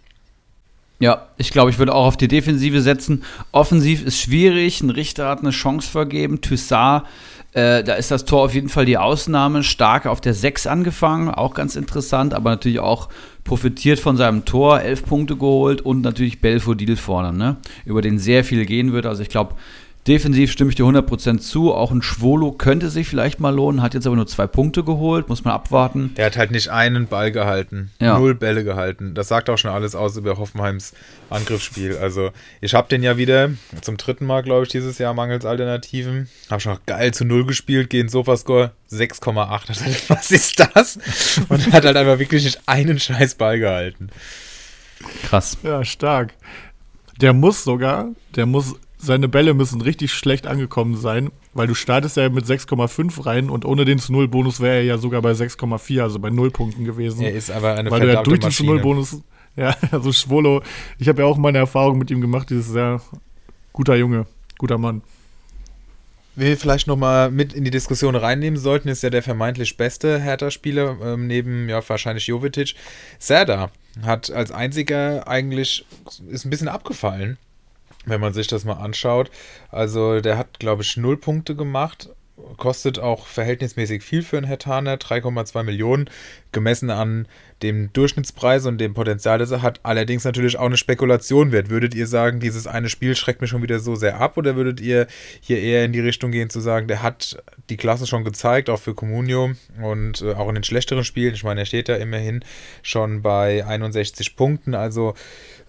[0.99, 3.23] Ja, ich glaube, ich würde auch auf die Defensive setzen.
[3.51, 7.03] Offensiv ist schwierig, ein Richter hat eine Chance vergeben, Toussaint
[7.53, 9.63] äh, da ist das Tor auf jeden Fall die Ausnahme.
[9.63, 13.09] Stark auf der 6 angefangen, auch ganz interessant, aber natürlich auch
[13.43, 17.57] profitiert von seinem Tor, 11 Punkte geholt und natürlich Belfodil vorne, ne?
[17.85, 19.05] über den sehr viel gehen wird.
[19.05, 19.55] Also ich glaube,
[20.07, 21.73] Defensiv stimme ich dir 100% zu.
[21.73, 25.27] Auch ein Schwolo könnte sich vielleicht mal lohnen, hat jetzt aber nur zwei Punkte geholt,
[25.27, 26.13] muss man abwarten.
[26.15, 28.17] Er hat halt nicht einen Ball gehalten, ja.
[28.17, 29.13] null Bälle gehalten.
[29.13, 30.93] Das sagt auch schon alles aus über Hoffenheims
[31.29, 31.97] Angriffsspiel.
[31.97, 36.29] Also, ich habe den ja wieder zum dritten Mal, glaube ich, dieses Jahr mangels Alternativen.
[36.49, 40.07] Habe schon geil zu null gespielt, gegen Sofascore 6,8.
[40.07, 40.99] Was ist das?
[41.49, 44.07] Und hat halt einfach wirklich nicht einen scheiß Ball gehalten.
[45.23, 45.57] Krass.
[45.63, 46.33] Ja, stark.
[47.19, 48.75] Der muss sogar, der muss
[49.07, 53.65] seine Bälle müssen richtig schlecht angekommen sein, weil du startest ja mit 6,5 rein und
[53.65, 56.85] ohne den zu Null Bonus wäre er ja sogar bei 6,4, also bei Null Punkten
[56.85, 57.21] gewesen.
[57.23, 59.23] Er ist aber eine Weil du ja durch den zu Null Bonus,
[59.55, 60.61] ja, also Schwolo,
[60.99, 63.01] ich habe ja auch meine Erfahrung mit ihm gemacht, dieses sehr
[63.73, 64.27] guter Junge,
[64.59, 65.01] guter Mann.
[66.35, 70.97] wir vielleicht nochmal mit in die Diskussion reinnehmen sollten, ist ja der vermeintlich beste Hertha-Spieler,
[71.01, 72.75] ähm, neben ja wahrscheinlich Jovetic.
[73.17, 73.71] Serda
[74.03, 75.85] hat als einziger eigentlich,
[76.29, 77.37] ist ein bisschen abgefallen
[78.07, 79.29] wenn man sich das mal anschaut.
[79.69, 82.09] Also der hat, glaube ich, null Punkte gemacht
[82.57, 86.09] kostet auch verhältnismäßig viel für einen Hertaner, 3,2 Millionen,
[86.51, 87.27] gemessen an
[87.63, 89.79] dem Durchschnittspreis und dem Potenzial, das er hat.
[89.81, 91.71] Allerdings natürlich auch eine Spekulation wird.
[91.71, 94.79] Würdet ihr sagen, dieses eine Spiel schreckt mich schon wieder so sehr ab oder würdet
[94.79, 95.07] ihr
[95.41, 98.79] hier eher in die Richtung gehen zu sagen, der hat die Klasse schon gezeigt, auch
[98.79, 101.33] für Comunio und äh, auch in den schlechteren Spielen.
[101.33, 102.45] Ich meine, er steht da immerhin
[102.83, 105.15] schon bei 61 Punkten, also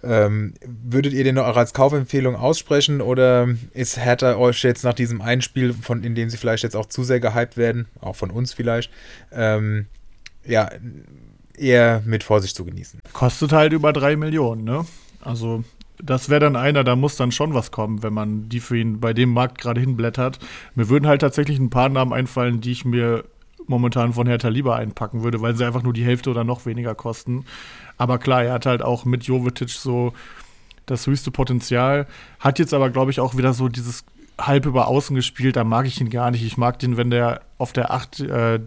[0.02, 5.20] ähm, würdet ihr den noch als Kaufempfehlung aussprechen oder ist Hertha euch jetzt nach diesem
[5.20, 8.30] einen Spiel, von, in dem sie vielleicht jetzt auch zu sehr gehypt werden, auch von
[8.30, 8.90] uns vielleicht,
[9.32, 9.86] ähm,
[10.44, 10.70] ja,
[11.56, 13.00] eher mit Vorsicht zu genießen?
[13.12, 14.86] Kostet halt über drei Millionen, ne?
[15.20, 15.64] Also
[16.00, 19.00] das wäre dann einer, da muss dann schon was kommen, wenn man die für ihn
[19.00, 20.38] bei dem Markt gerade hinblättert.
[20.74, 23.24] Mir würden halt tatsächlich ein paar Namen einfallen, die ich mir
[23.66, 26.94] momentan von Hertha lieber einpacken würde, weil sie einfach nur die Hälfte oder noch weniger
[26.94, 27.44] kosten.
[27.98, 30.12] Aber klar, er hat halt auch mit Jovetic so
[30.86, 32.06] das höchste Potenzial.
[32.40, 34.04] Hat jetzt aber, glaube ich, auch wieder so dieses
[34.38, 35.56] halb über außen gespielt.
[35.56, 36.44] Da mag ich ihn gar nicht.
[36.44, 38.60] Ich mag den, wenn der auf der Acht äh,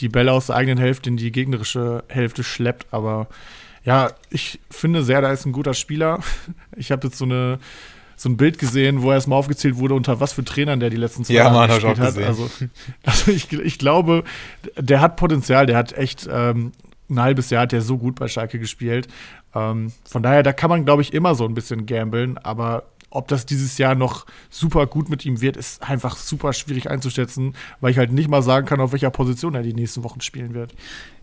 [0.00, 2.86] die Bälle aus der eigenen Hälfte in die gegnerische Hälfte schleppt.
[2.92, 3.26] Aber
[3.84, 6.20] ja, ich finde sehr, da ist ein guter Spieler.
[6.76, 7.58] Ich habe jetzt so eine
[8.14, 11.24] so ein Bild gesehen, wo erstmal aufgezählt wurde, unter was für Trainern der die letzten
[11.24, 12.18] zwei ja, Jahre Mann, gespielt hat.
[12.18, 12.50] Also,
[13.04, 14.24] also ich, ich glaube,
[14.76, 16.72] der hat Potenzial, der hat echt ähm,
[17.10, 19.08] ein halbes Jahr hat der so gut bei Schalke gespielt.
[19.54, 23.28] Ähm, von daher, da kann man, glaube ich, immer so ein bisschen gambeln, aber ob
[23.28, 27.90] das dieses Jahr noch super gut mit ihm wird, ist einfach super schwierig einzuschätzen, weil
[27.90, 30.74] ich halt nicht mal sagen kann, auf welcher Position er die nächsten Wochen spielen wird.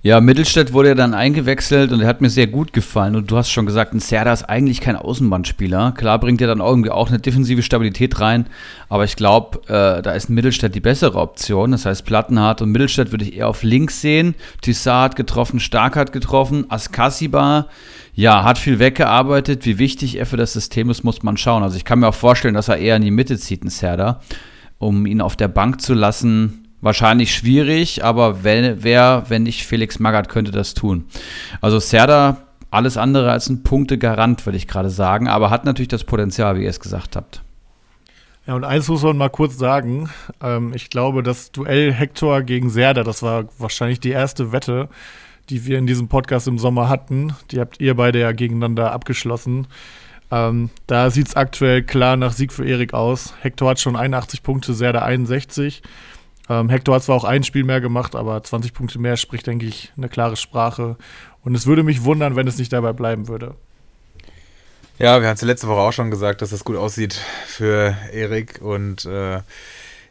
[0.02, 3.16] Ja, Mittelstädt wurde ja dann eingewechselt und er hat mir sehr gut gefallen.
[3.16, 5.94] Und du hast schon gesagt, ein Serda ist eigentlich kein Außenbandspieler.
[5.94, 8.46] Klar bringt er dann irgendwie auch eine defensive Stabilität rein,
[8.88, 11.72] aber ich glaube, äh, da ist Mittelstädt die bessere Option.
[11.72, 14.36] Das heißt, Plattenhardt und Mittelstädt würde ich eher auf links sehen.
[14.62, 17.68] Tissat getroffen, Stark hat getroffen, Askasiba,
[18.16, 19.66] ja, hat viel weggearbeitet.
[19.66, 21.62] Wie wichtig er für das System ist, muss man schauen.
[21.62, 24.22] Also ich kann mir auch vorstellen, dass er eher in die Mitte zieht, ein Serda,
[24.80, 29.98] um ihn auf der Bank zu lassen Wahrscheinlich schwierig, aber wenn, wer, wenn nicht Felix
[29.98, 31.06] Magath, könnte das tun.
[31.60, 32.38] Also Serda,
[32.70, 36.64] alles andere als ein Punktegarant, würde ich gerade sagen, aber hat natürlich das Potenzial, wie
[36.64, 37.42] ihr es gesagt habt.
[38.46, 40.12] Ja, und eins muss man mal kurz sagen.
[40.44, 44.88] Ähm, ich glaube, das Duell Hector gegen Serda, das war wahrscheinlich die erste Wette,
[45.50, 47.36] die wir in diesem Podcast im Sommer hatten.
[47.52, 49.68] Die habt ihr beide ja gegeneinander abgeschlossen.
[50.32, 53.34] Ähm, da sieht es aktuell klar nach Sieg für Erik aus.
[53.42, 55.84] Hector hat schon 81 Punkte, Serda 61.
[56.50, 59.66] Ähm, Hector hat zwar auch ein Spiel mehr gemacht, aber 20 Punkte mehr spricht, denke
[59.66, 60.96] ich, eine klare Sprache.
[61.44, 63.56] Und es würde mich wundern, wenn es nicht dabei bleiben würde.
[64.98, 68.62] Ja, wir haben es letzte Woche auch schon gesagt, dass das gut aussieht für Erik
[68.62, 69.42] und äh,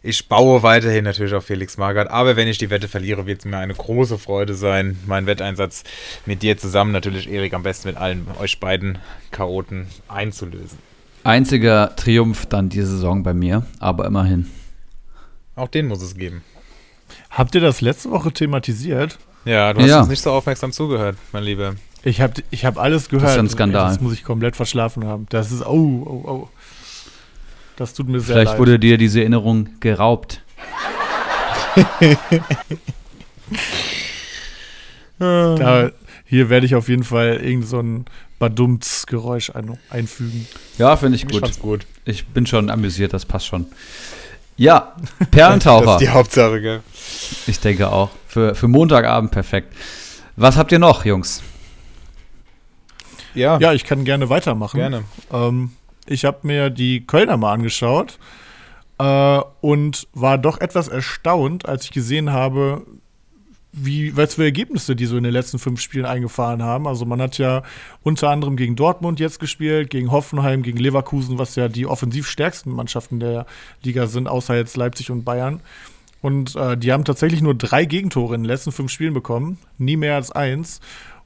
[0.06, 2.10] ich baue weiterhin natürlich auf Felix Magath.
[2.10, 5.82] Aber wenn ich die Wette verliere, wird es mir eine große Freude sein, meinen Wetteinsatz
[6.26, 8.98] mit dir zusammen, natürlich Erik am besten mit allen euch beiden
[9.30, 10.78] Chaoten einzulösen.
[11.24, 14.50] Einziger Triumph dann diese Saison bei mir, aber immerhin.
[15.56, 16.42] Auch den muss es geben.
[17.30, 19.18] Habt ihr das letzte Woche thematisiert?
[19.46, 20.00] Ja, du hast Ja.
[20.00, 21.76] uns nicht so aufmerksam zugehört, mein Lieber.
[22.02, 23.30] Ich habe ich hab alles gehört.
[23.32, 23.88] ist ein Skandal.
[23.88, 25.26] Das muss ich komplett verschlafen haben.
[25.30, 26.48] Das ist, oh, oh, oh.
[27.76, 28.58] Das tut mir sehr Vielleicht leid.
[28.60, 30.42] wurde dir diese Erinnerung geraubt.
[35.18, 35.90] da,
[36.24, 38.04] hier werde ich auf jeden Fall irgend so ein
[38.38, 40.46] Badumts-Geräusch ein, einfügen.
[40.78, 41.60] Ja, finde ich Ich gut.
[41.60, 41.86] gut.
[42.04, 43.66] Ich bin schon amüsiert, das passt schon.
[44.56, 45.92] Ja, Das Perlentaucher.
[45.94, 46.80] ist die Hauptsache, gell?
[47.46, 48.10] Ich denke auch.
[48.28, 49.74] Für, für Montagabend perfekt.
[50.36, 51.42] Was habt ihr noch, Jungs?
[53.34, 54.78] Ja, Ja, ich kann gerne weitermachen.
[54.78, 55.04] gerne.
[55.32, 55.72] Ähm,
[56.06, 58.18] ich habe mir die Kölner mal angeschaut
[58.98, 62.82] äh, und war doch etwas erstaunt, als ich gesehen habe,
[63.76, 66.86] wie, was für Ergebnisse die so in den letzten fünf Spielen eingefahren haben.
[66.86, 67.62] Also man hat ja
[68.02, 72.70] unter anderem gegen Dortmund jetzt gespielt, gegen Hoffenheim, gegen Leverkusen, was ja die offensiv stärksten
[72.70, 73.46] Mannschaften der
[73.82, 75.60] Liga sind, außer jetzt Leipzig und Bayern.
[76.22, 79.96] Und äh, die haben tatsächlich nur drei Gegentore in den letzten fünf Spielen bekommen, nie
[79.96, 80.80] mehr als eins.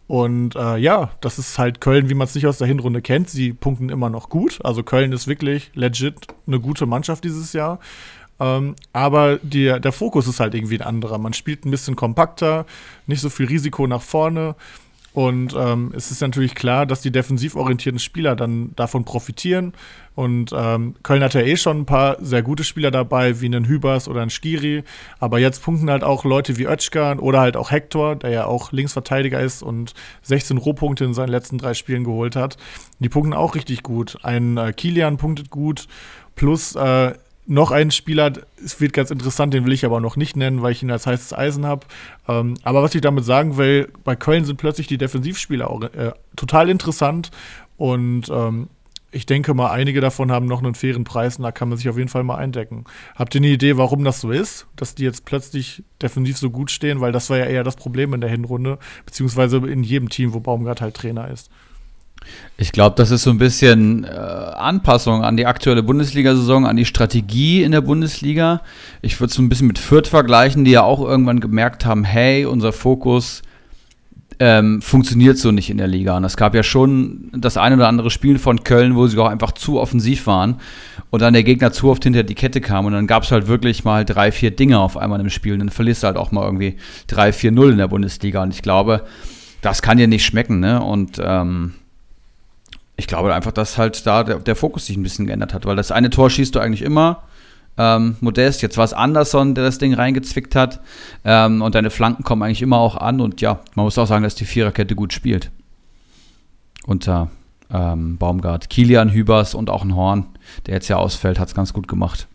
[0.09, 3.29] Und äh, ja, das ist halt Köln, wie man es nicht aus der Hinrunde kennt.
[3.29, 4.59] Sie punkten immer noch gut.
[4.65, 7.79] Also Köln ist wirklich legit eine gute Mannschaft dieses Jahr.
[8.41, 11.19] Ähm, aber die, der Fokus ist halt irgendwie ein anderer.
[11.19, 12.65] Man spielt ein bisschen kompakter,
[13.07, 14.57] nicht so viel Risiko nach vorne.
[15.15, 19.73] Und ähm, es ist natürlich klar, dass die defensiv orientierten Spieler dann davon profitieren.
[20.15, 23.67] Und ähm, Köln hat ja eh schon ein paar sehr gute Spieler dabei, wie einen
[23.67, 24.85] Hübers oder einen Skiri.
[25.19, 28.73] Aber jetzt punkten halt auch Leute wie Özcan oder halt auch Hector, der ja auch
[28.73, 32.57] Linksverteidiger ist und 16 Rohpunkte in seinen letzten drei Spielen geholt hat.
[32.99, 34.19] Die punkten auch richtig gut.
[34.23, 35.89] Ein äh, Kilian punktet gut.
[36.35, 37.15] Plus äh,
[37.49, 38.33] noch ein Spieler,
[38.63, 41.07] es wird ganz interessant, den will ich aber noch nicht nennen, weil ich ihn als
[41.07, 41.87] heißes Eisen habe.
[42.29, 46.13] Ähm, aber was ich damit sagen will, bei Köln sind plötzlich die Defensivspieler auch äh,
[46.37, 47.31] total interessant
[47.77, 48.69] und ähm,
[49.11, 51.89] ich denke mal, einige davon haben noch einen fairen Preis und da kann man sich
[51.89, 52.85] auf jeden Fall mal eindecken.
[53.17, 56.71] Habt ihr eine Idee, warum das so ist, dass die jetzt plötzlich defensiv so gut
[56.71, 57.01] stehen?
[57.01, 60.41] Weil das war ja eher das Problem in der Hinrunde, beziehungsweise in jedem Team, wo
[60.41, 61.51] Baumgart halt Trainer ist.
[62.57, 66.85] Ich glaube, das ist so ein bisschen äh, Anpassung an die aktuelle Bundesliga-Saison, an die
[66.85, 68.63] Strategie in der Bundesliga.
[69.01, 72.05] Ich würde es so ein bisschen mit Fürth vergleichen, die ja auch irgendwann gemerkt haben,
[72.05, 73.43] hey, unser Fokus
[74.41, 76.17] ähm, funktioniert so nicht in der Liga.
[76.17, 79.29] Und es gab ja schon das eine oder andere Spiel von Köln, wo sie auch
[79.29, 80.57] einfach zu offensiv waren
[81.11, 82.87] und dann der Gegner zu oft hinter die Kette kam.
[82.87, 85.55] Und dann gab es halt wirklich mal drei, vier Dinge auf einmal im Spiel.
[85.55, 86.77] Und dann verlierst du halt auch mal irgendwie
[87.09, 88.43] 3-4-0 in der Bundesliga.
[88.43, 89.05] Und ich glaube,
[89.61, 90.61] das kann dir nicht schmecken.
[90.61, 90.83] Ne?
[90.83, 91.75] Und ähm,
[92.99, 95.77] ich glaube einfach, dass halt da der, der, Fokus sich ein bisschen geändert hat, weil
[95.77, 97.23] das eine Tor schießt du eigentlich immer.
[97.79, 100.81] Ähm, Modest, jetzt war es Anderson, der das Ding reingezwickt hat.
[101.25, 103.21] Ähm, und deine Flanken kommen eigentlich immer auch an.
[103.21, 105.53] Und ja, man muss auch sagen, dass die Viererkette gut spielt.
[106.87, 107.31] Unter
[107.73, 108.69] ähm, Baumgart.
[108.69, 110.27] Kilian Hübers und auch ein Horn,
[110.67, 112.27] der jetzt ja ausfällt, hat es ganz gut gemacht.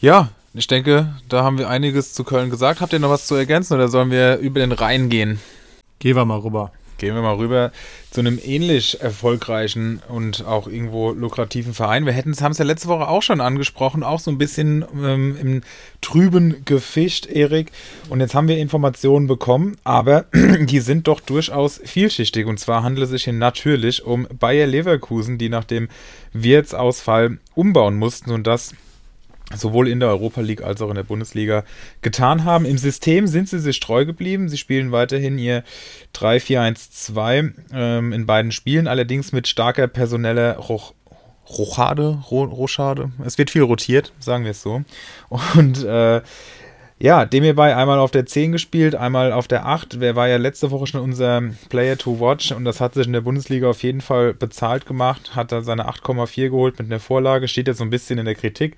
[0.00, 2.80] Ja, ich denke, da haben wir einiges zu Köln gesagt.
[2.80, 5.38] Habt ihr noch was zu ergänzen oder sollen wir über den Rhein gehen?
[6.00, 6.72] Gehen wir mal rüber.
[6.98, 7.72] Gehen wir mal rüber
[8.10, 12.06] zu einem ähnlich erfolgreichen und auch irgendwo lukrativen Verein.
[12.06, 15.36] Wir hätten haben es ja letzte Woche auch schon angesprochen, auch so ein bisschen ähm,
[15.40, 15.60] im
[16.00, 17.72] Trüben gefischt, Erik.
[18.08, 22.46] Und jetzt haben wir Informationen bekommen, aber die sind doch durchaus vielschichtig.
[22.46, 25.88] Und zwar handelt es sich hier natürlich um Bayer Leverkusen, die nach dem
[26.32, 28.74] Wirtsausfall umbauen mussten und das
[29.54, 31.64] sowohl in der Europa League als auch in der Bundesliga
[32.00, 32.64] getan haben.
[32.64, 34.48] Im System sind sie sich treu geblieben.
[34.48, 35.64] Sie spielen weiterhin ihr
[36.14, 40.94] 3-4-1-2 ähm, in beiden Spielen, allerdings mit starker personeller Roch
[41.46, 43.12] Rochade, Ro Rochade.
[43.22, 44.82] Es wird viel rotiert, sagen wir es so.
[45.28, 46.22] Und äh,
[46.98, 50.00] ja, dem hierbei einmal auf der 10 gespielt, einmal auf der 8.
[50.00, 53.12] Wer war ja letzte Woche schon unser Player to watch und das hat sich in
[53.12, 55.34] der Bundesliga auf jeden Fall bezahlt gemacht.
[55.34, 57.48] Hat da seine 8,4 geholt mit einer Vorlage.
[57.48, 58.76] Steht jetzt so ein bisschen in der Kritik,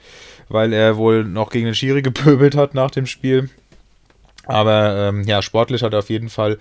[0.49, 3.51] weil er wohl noch gegen den Schiri gepöbelt hat nach dem Spiel.
[4.47, 6.59] Aber ähm, ja, sportlich hat er auf jeden Fall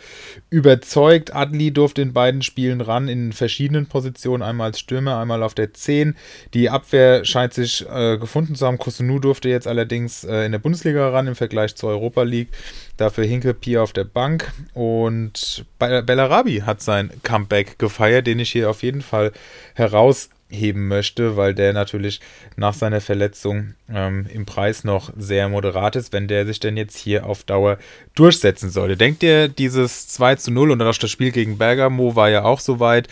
[0.50, 1.36] überzeugt.
[1.36, 5.74] Adli durfte in beiden Spielen ran, in verschiedenen Positionen, einmal als Stürmer, einmal auf der
[5.74, 6.16] 10.
[6.54, 8.78] Die Abwehr scheint sich äh, gefunden zu haben.
[8.78, 12.50] Kosunu durfte jetzt allerdings äh, in der Bundesliga ran im Vergleich zur Europa League.
[12.98, 14.52] Dafür Hinke Pier auf der Bank.
[14.74, 19.32] Und Bellarabi hat sein Comeback gefeiert, den ich hier auf jeden Fall
[19.74, 22.20] heraus heben möchte, weil der natürlich
[22.56, 26.98] nach seiner Verletzung ähm, im Preis noch sehr moderat ist, wenn der sich denn jetzt
[26.98, 27.78] hier auf Dauer
[28.16, 28.98] durchsetzen sollte.
[28.98, 32.60] Denkt ihr, dieses 2 zu 0 und auch das Spiel gegen Bergamo war ja auch
[32.60, 33.08] soweit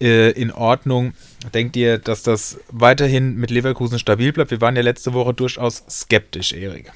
[0.00, 1.12] äh, in Ordnung.
[1.54, 4.50] Denkt ihr, dass das weiterhin mit Leverkusen stabil bleibt?
[4.50, 6.92] Wir waren ja letzte Woche durchaus skeptisch, Erik.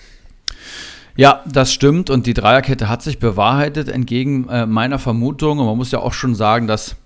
[1.16, 5.76] Ja, das stimmt und die Dreierkette hat sich bewahrheitet entgegen äh, meiner Vermutung und man
[5.76, 6.96] muss ja auch schon sagen, dass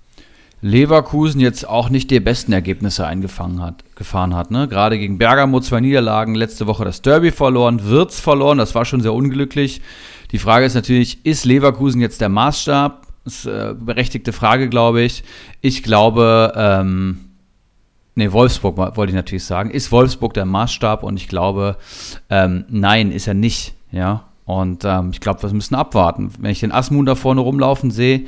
[0.62, 4.50] Leverkusen jetzt auch nicht die besten Ergebnisse eingefangen hat, gefahren hat.
[4.50, 4.68] Ne?
[4.68, 9.00] Gerade gegen Bergamo zwei Niederlagen, letzte Woche das Derby verloren, Wirtz verloren, das war schon
[9.00, 9.82] sehr unglücklich.
[10.32, 13.06] Die Frage ist natürlich, ist Leverkusen jetzt der Maßstab?
[13.24, 15.24] Das ist eine berechtigte Frage, glaube ich.
[15.60, 17.18] Ich glaube, ähm,
[18.14, 19.70] nee, Wolfsburg wollte ich natürlich sagen.
[19.70, 21.02] Ist Wolfsburg der Maßstab?
[21.02, 21.76] Und ich glaube,
[22.30, 23.74] ähm, nein, ist er nicht.
[23.92, 26.32] Ja, und ähm, ich glaube, wir müssen abwarten.
[26.38, 28.26] Wenn ich den Asmun da vorne rumlaufen sehe,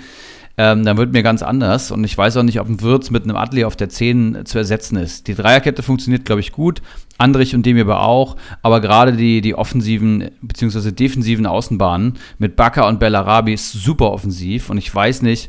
[0.61, 1.93] ähm, dann wird mir ganz anders.
[1.93, 4.59] Und ich weiß auch nicht, ob ein Wirtz mit einem Adli auf der 10 zu
[4.59, 5.29] ersetzen ist.
[5.29, 6.83] Die Dreierkette funktioniert, glaube ich, gut.
[7.17, 8.37] Andrich und Demir aber auch.
[8.61, 10.91] Aber gerade die, die offensiven bzw.
[10.91, 14.69] defensiven Außenbahnen mit Bakker und Bellarabi ist super offensiv.
[14.69, 15.49] Und ich weiß nicht,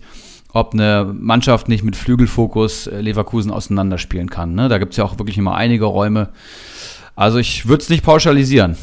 [0.54, 4.54] ob eine Mannschaft nicht mit Flügelfokus äh, Leverkusen auseinanderspielen kann.
[4.54, 4.70] Ne?
[4.70, 6.30] Da gibt es ja auch wirklich immer einige Räume.
[7.16, 8.78] Also ich würde es nicht pauschalisieren.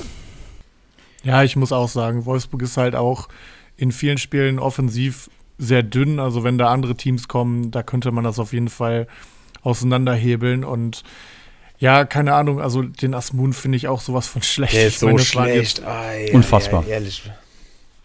[1.22, 3.28] Ja, ich muss auch sagen, Wolfsburg ist halt auch
[3.76, 6.18] in vielen Spielen offensiv sehr dünn.
[6.18, 9.06] Also wenn da andere Teams kommen, da könnte man das auf jeden Fall
[9.62, 10.64] auseinanderhebeln.
[10.64, 11.02] Und
[11.78, 14.74] ja, keine Ahnung, also den Asmun finde ich auch sowas von schlecht.
[14.74, 15.84] Der ist so meine, schlecht.
[15.84, 16.84] Ai, Unfassbar.
[16.84, 17.30] Ai, ehrlich.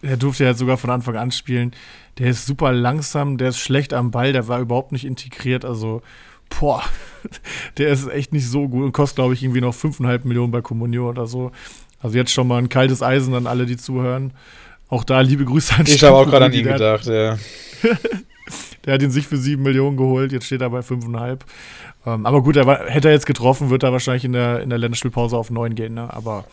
[0.02, 1.72] Der durfte ja sogar von Anfang an spielen.
[2.18, 5.64] Der ist super langsam, der ist schlecht am Ball, der war überhaupt nicht integriert.
[5.64, 6.02] Also,
[6.50, 6.82] boah,
[7.78, 10.60] der ist echt nicht so gut und kostet, glaube ich, irgendwie noch 5,5 Millionen bei
[10.60, 11.52] Communio oder so.
[12.00, 14.32] Also jetzt schon mal ein kaltes Eisen an alle, die zuhören.
[14.92, 17.38] Auch da liebe Grüße an Ich habe auch gerade an ihn gedacht, ja.
[18.84, 21.46] der hat ihn sich für sieben Millionen geholt, jetzt steht er bei fünfeinhalb.
[22.04, 24.68] Ähm, aber gut, er war, hätte er jetzt getroffen, wird er wahrscheinlich in der, in
[24.68, 25.94] der Länderspielpause auf neun gehen.
[25.94, 26.12] Ne?
[26.12, 26.44] Aber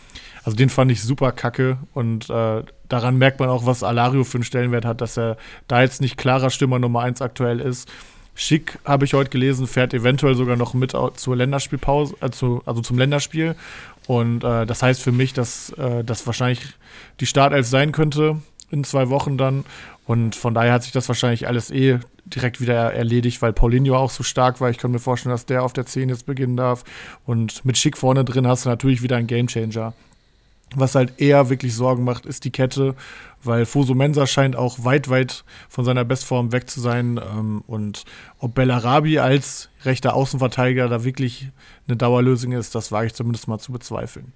[0.46, 4.38] also den fand ich super kacke und äh, daran merkt man auch, was Alario für
[4.38, 5.36] einen Stellenwert hat, dass er
[5.68, 7.90] da jetzt nicht klarer Stürmer Nummer eins aktuell ist.
[8.36, 12.98] Schick, habe ich heute gelesen, fährt eventuell sogar noch mit zur Länderspielpause, also, also zum
[12.98, 13.58] Länderspiel.
[14.10, 16.62] Und äh, das heißt für mich, dass äh, das wahrscheinlich
[17.20, 18.42] die Startelf sein könnte
[18.72, 19.66] in zwei Wochen dann.
[20.08, 24.10] Und von daher hat sich das wahrscheinlich alles eh direkt wieder erledigt, weil Paulinho auch
[24.10, 24.72] so stark war.
[24.72, 26.86] Ich kann mir vorstellen, dass der auf der 10 jetzt beginnen darf.
[27.28, 29.94] Und mit Schick vorne drin hast du natürlich wieder einen Gamechanger.
[30.76, 32.96] Was halt eher wirklich Sorgen macht, ist die Kette,
[33.44, 37.20] weil Foso Mensa scheint auch weit, weit von seiner Bestform weg zu sein.
[37.24, 38.06] Ähm, und
[38.38, 41.48] ob Bellarabi als rechter Außenverteidiger da wirklich
[41.88, 44.32] eine Dauerlösung ist, das wage ich zumindest mal zu bezweifeln.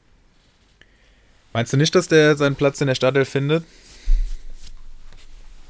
[1.54, 3.64] Meinst du nicht, dass der seinen Platz in der Startelf findet?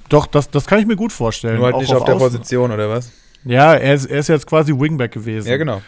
[0.07, 1.57] Doch, das, das kann ich mir gut vorstellen.
[1.57, 2.29] Nur halt auch nicht auf, der Außen.
[2.29, 3.11] Position, oder was?
[3.43, 5.49] Ja, er ist, er ist jetzt quasi Wingback gewesen.
[5.49, 5.81] Ja, genau.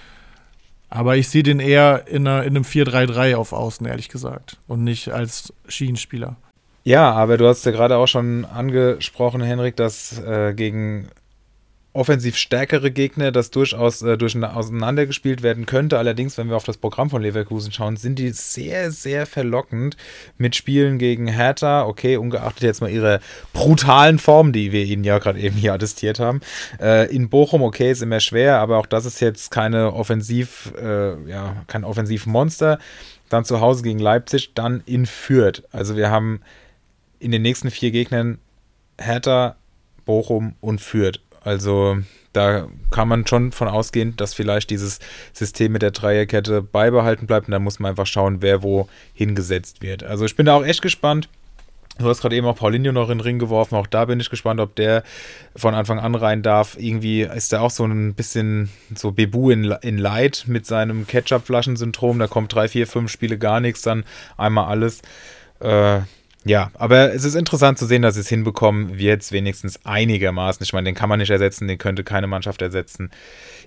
[0.89, 4.57] Aber ich sehe den eher in, einer, in einem 4-3-3 auf Außen, ehrlich gesagt.
[4.67, 6.37] Und nicht als Schienenspieler.
[6.83, 11.09] Ja, aber du hast ja gerade auch schon angesprochen, Henrik, dass äh, gegen
[11.95, 15.97] offensiv stärkere Gegner das durchaus äh, durch auseinandergespielt werden könnte.
[15.97, 19.95] Allerdings, wenn wir auf das Programm von Leverkusen schauen, sind die sehr, sehr verlockend
[20.37, 21.85] mit Spielen gegen Hertha.
[21.85, 23.21] Okay, ungeachtet jetzt mal ihrer
[23.53, 26.41] brutalen Form, die wir ihnen ja gerade eben hier attestiert haben.
[26.81, 31.29] Äh, in Bochum, okay, ist immer schwer, aber auch das ist jetzt keine Offensiv, äh,
[31.29, 32.77] ja, kein Offensivmonster.
[33.29, 35.63] Dann zu Hause gegen Leipzig, dann in Fürth.
[35.71, 36.41] Also wir haben
[37.19, 38.37] in den nächsten vier Gegnern
[38.99, 39.55] Hertha,
[40.05, 41.24] Bochum und Fürth.
[41.45, 41.97] Also
[42.33, 44.99] da kann man schon von ausgehen, dass vielleicht dieses
[45.31, 47.47] System mit der Dreierkette beibehalten bleibt.
[47.47, 50.03] Und da muss man einfach schauen, wer wo hingesetzt wird.
[50.03, 51.29] Also ich bin da auch echt gespannt.
[51.97, 53.75] Du hast gerade eben auch Paulinho noch in den Ring geworfen.
[53.75, 55.03] Auch da bin ich gespannt, ob der
[55.55, 56.75] von Anfang an rein darf.
[56.77, 62.19] Irgendwie ist er auch so ein bisschen so Bebu in, in Light mit seinem Ketchup-Flaschen-Syndrom.
[62.19, 64.03] Da kommt drei, vier, fünf Spiele gar nichts, dann
[64.35, 65.03] einmal alles.
[65.61, 66.01] Äh,
[66.45, 70.63] ja, aber es ist interessant zu sehen, dass sie es hinbekommen, wir jetzt wenigstens einigermaßen,
[70.63, 73.09] ich meine, den kann man nicht ersetzen, den könnte keine Mannschaft ersetzen,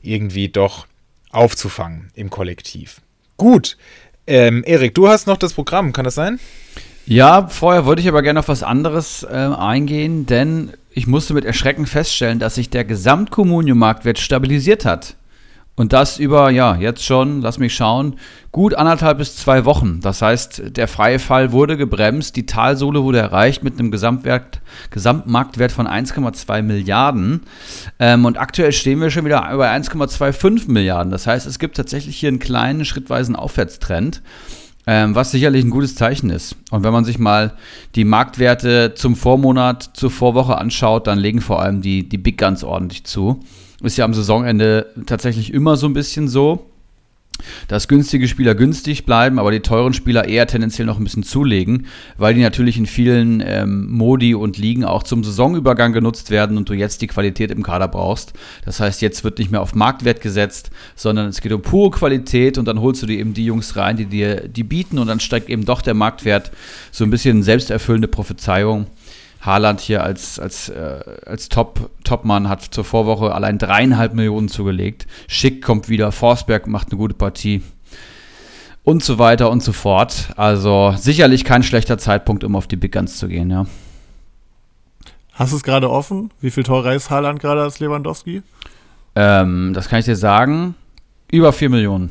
[0.01, 0.87] irgendwie doch
[1.31, 3.01] aufzufangen im Kollektiv.
[3.37, 3.77] Gut,
[4.29, 6.39] ähm, Erik, du hast noch das Programm, kann das sein?
[7.05, 11.45] Ja, vorher wollte ich aber gerne auf was anderes äh, eingehen, denn ich musste mit
[11.45, 15.17] Erschrecken feststellen, dass sich der Gesamtkommunio-Marktwert stabilisiert hat.
[15.79, 18.17] Und das über, ja, jetzt schon, lass mich schauen,
[18.51, 20.01] gut anderthalb bis zwei Wochen.
[20.01, 24.61] Das heißt, der freie Fall wurde gebremst, die Talsohle wurde erreicht mit einem Gesamtwert,
[24.91, 27.43] Gesamtmarktwert von 1,2 Milliarden.
[28.01, 31.13] Ähm, und aktuell stehen wir schon wieder bei 1,25 Milliarden.
[31.13, 34.21] Das heißt, es gibt tatsächlich hier einen kleinen, schrittweisen Aufwärtstrend.
[34.89, 36.57] Ähm, was sicherlich ein gutes Zeichen ist.
[36.71, 37.53] Und wenn man sich mal
[37.95, 42.65] die Marktwerte zum Vormonat, zur Vorwoche anschaut, dann legen vor allem die, die Big Guns
[42.65, 43.45] ordentlich zu.
[43.83, 46.67] Ist ja am Saisonende tatsächlich immer so ein bisschen so,
[47.69, 51.87] dass günstige Spieler günstig bleiben, aber die teuren Spieler eher tendenziell noch ein bisschen zulegen,
[52.17, 56.69] weil die natürlich in vielen ähm, Modi und Ligen auch zum Saisonübergang genutzt werden und
[56.69, 58.33] du jetzt die Qualität im Kader brauchst.
[58.65, 62.59] Das heißt, jetzt wird nicht mehr auf Marktwert gesetzt, sondern es geht um pure Qualität
[62.59, 65.21] und dann holst du dir eben die Jungs rein, die dir die bieten und dann
[65.21, 66.51] steigt eben doch der Marktwert
[66.91, 68.87] so ein bisschen selbsterfüllende Prophezeiung.
[69.41, 75.07] Haaland hier als, als, äh, als Top, Topmann hat zur Vorwoche allein dreieinhalb Millionen zugelegt.
[75.27, 77.63] Schick kommt wieder, Forsberg macht eine gute Partie.
[78.83, 80.33] Und so weiter und so fort.
[80.37, 83.67] Also sicherlich kein schlechter Zeitpunkt, um auf die Big Guns zu gehen, ja.
[85.35, 86.33] Hast du es gerade offen?
[86.41, 88.43] Wie viel teurer ist Haaland gerade als Lewandowski?
[89.15, 90.75] Ähm, das kann ich dir sagen.
[91.31, 92.11] Über 4 Millionen.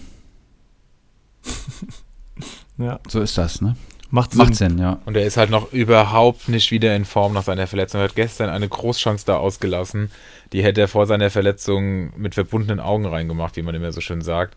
[2.77, 2.99] ja.
[3.07, 3.75] So ist das, ne?
[4.10, 4.39] Macht Sinn.
[4.39, 5.00] Macht Sinn, ja.
[5.06, 8.02] Und er ist halt noch überhaupt nicht wieder in Form nach seiner Verletzung.
[8.02, 10.12] Er hat gestern eine Großchance da ausgelassen.
[10.54, 14.22] Die hätte er vor seiner Verletzung mit verbundenen Augen reingemacht, wie man immer so schön
[14.22, 14.56] sagt.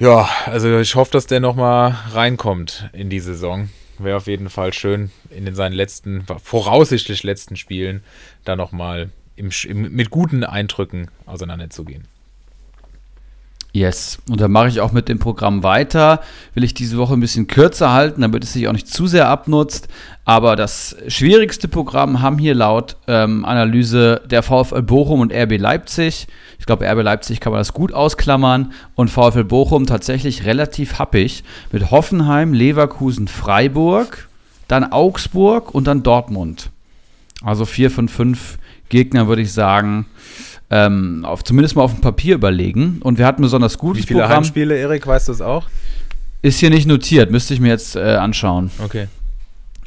[0.00, 3.68] Ja, also ich hoffe, dass der nochmal reinkommt in die Saison.
[3.98, 8.02] Wäre auf jeden Fall schön, in den seinen letzten, voraussichtlich letzten Spielen,
[8.44, 12.08] da nochmal im, im, mit guten Eindrücken auseinanderzugehen.
[13.72, 14.18] Yes.
[14.28, 16.20] Und dann mache ich auch mit dem Programm weiter.
[16.54, 19.28] Will ich diese Woche ein bisschen kürzer halten, damit es sich auch nicht zu sehr
[19.28, 19.88] abnutzt.
[20.24, 26.26] Aber das schwierigste Programm haben hier laut ähm, Analyse der VfL Bochum und RB Leipzig.
[26.58, 28.72] Ich glaube, RB Leipzig kann man das gut ausklammern.
[28.96, 34.28] Und VfL Bochum tatsächlich relativ happig mit Hoffenheim, Leverkusen, Freiburg,
[34.66, 36.70] dann Augsburg und dann Dortmund.
[37.42, 38.58] Also vier von fünf
[38.88, 40.06] Gegner, würde ich sagen
[40.70, 43.00] ähm, auf, zumindest mal auf dem Papier überlegen.
[43.02, 44.38] Und wir hatten besonders gutes Wie viele Programm.
[44.38, 45.66] Heimspiele, Erik, weißt du es auch?
[46.42, 48.70] Ist hier nicht notiert, müsste ich mir jetzt äh, anschauen.
[48.82, 49.08] Okay.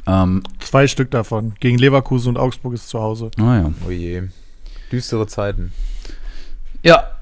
[0.06, 1.54] Ähm, Zwei Stück davon.
[1.60, 3.30] Gegen Leverkusen und Augsburg ist zu Hause.
[3.38, 3.72] ah ja.
[3.86, 4.22] Oh je.
[4.92, 5.72] Düstere Zeiten.
[6.82, 7.13] Ja,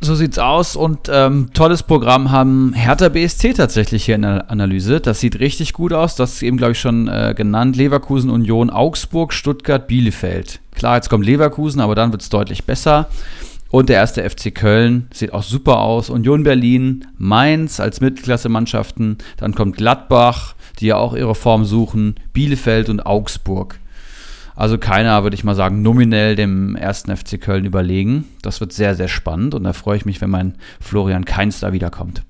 [0.00, 0.76] so sieht's aus.
[0.76, 5.00] Und ähm, tolles Programm haben Hertha BSC tatsächlich hier in der Analyse.
[5.00, 6.16] Das sieht richtig gut aus.
[6.16, 7.76] Das ist eben, glaube ich, schon äh, genannt.
[7.76, 10.60] Leverkusen, Union, Augsburg, Stuttgart, Bielefeld.
[10.74, 13.08] Klar, jetzt kommt Leverkusen, aber dann wird's deutlich besser.
[13.70, 16.10] Und der erste FC Köln sieht auch super aus.
[16.10, 19.18] Union Berlin, Mainz als Mittelklasse-Mannschaften.
[19.36, 22.16] Dann kommt Gladbach, die ja auch ihre Form suchen.
[22.32, 23.78] Bielefeld und Augsburg.
[24.60, 28.28] Also keiner, würde ich mal sagen, nominell dem ersten FC Köln überlegen.
[28.42, 31.72] Das wird sehr, sehr spannend und da freue ich mich, wenn mein Florian Keins da
[31.72, 32.24] wiederkommt.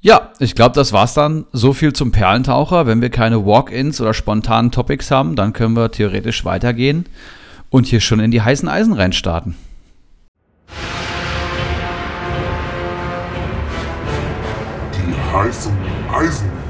[0.00, 1.44] Ja, ich glaube, das war's dann.
[1.50, 2.86] So viel zum Perlentaucher.
[2.86, 7.06] Wenn wir keine Walk-ins oder spontanen Topics haben, dann können wir theoretisch weitergehen
[7.68, 9.56] und hier schon in die heißen Eisen reinstarten.
[14.94, 15.76] Die heißen
[16.12, 16.65] Eisen.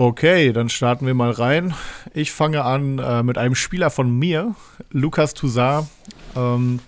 [0.00, 1.74] Okay, dann starten wir mal rein.
[2.14, 4.54] Ich fange an äh, mit einem Spieler von mir,
[4.92, 5.88] Lukas Toussaint.
[6.36, 6.78] Ähm,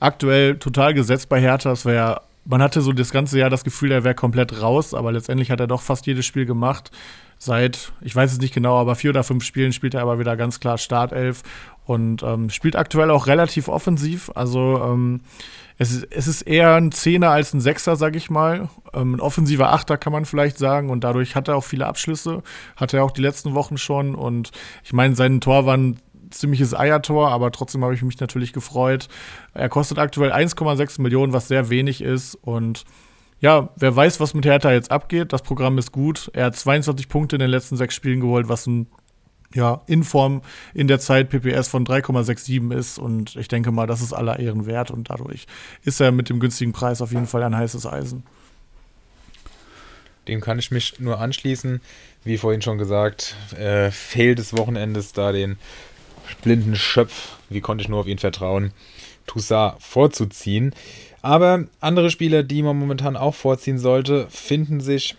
[0.00, 1.68] aktuell total gesetzt bei Hertha.
[1.68, 5.12] Das wär, man hatte so das ganze Jahr das Gefühl, er wäre komplett raus, aber
[5.12, 6.90] letztendlich hat er doch fast jedes Spiel gemacht.
[7.36, 10.34] Seit, ich weiß es nicht genau, aber vier oder fünf Spielen spielt er aber wieder
[10.38, 11.42] ganz klar Startelf
[11.84, 14.30] und ähm, spielt aktuell auch relativ offensiv.
[14.34, 15.20] Also ähm,
[15.78, 18.68] es, ist, es ist eher ein Zehner als ein Sechser, sag ich mal.
[18.92, 22.42] Ähm, ein offensiver Achter kann man vielleicht sagen und dadurch hat er auch viele Abschlüsse.
[22.76, 24.50] Hat er auch die letzten Wochen schon und
[24.82, 25.98] ich meine, sein Tor war ein
[26.30, 29.08] ziemliches Eiertor, aber trotzdem habe ich mich natürlich gefreut.
[29.54, 32.84] Er kostet aktuell 1,6 Millionen, was sehr wenig ist und
[33.40, 35.32] ja, wer weiß, was mit Hertha jetzt abgeht.
[35.32, 36.28] Das Programm ist gut.
[36.34, 38.88] Er hat 22 Punkte in den letzten sechs Spielen geholt, was ein
[39.54, 40.42] ja, in Form
[40.74, 42.98] in der Zeit PPS von 3,67 ist.
[42.98, 44.90] Und ich denke mal, das ist aller Ehren wert.
[44.90, 45.46] Und dadurch
[45.84, 48.24] ist er mit dem günstigen Preis auf jeden Fall ein heißes Eisen.
[50.26, 51.80] Dem kann ich mich nur anschließen.
[52.24, 55.56] Wie vorhin schon gesagt, äh, fehlt des Wochenendes da den
[56.42, 57.36] blinden Schöpf.
[57.48, 58.72] Wie konnte ich nur auf ihn vertrauen,
[59.26, 60.74] Toussaint vorzuziehen.
[61.22, 65.16] Aber andere Spieler, die man momentan auch vorziehen sollte, finden sich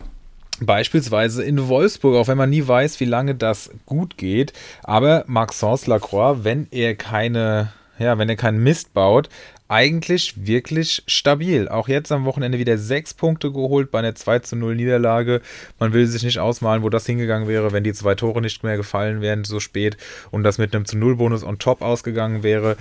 [0.61, 4.53] Beispielsweise in Wolfsburg, auch wenn man nie weiß, wie lange das gut geht.
[4.83, 9.29] Aber Maxence Lacroix, wenn er keine, ja, wenn er keinen Mist baut,
[9.69, 11.69] eigentlich wirklich stabil.
[11.69, 15.41] Auch jetzt am Wochenende wieder sechs Punkte geholt bei einer 2 zu 0 Niederlage.
[15.77, 18.77] Man will sich nicht ausmalen, wo das hingegangen wäre, wenn die zwei Tore nicht mehr
[18.77, 19.95] gefallen wären so spät
[20.31, 22.77] und das mit einem zu 0 Bonus on top ausgegangen wäre.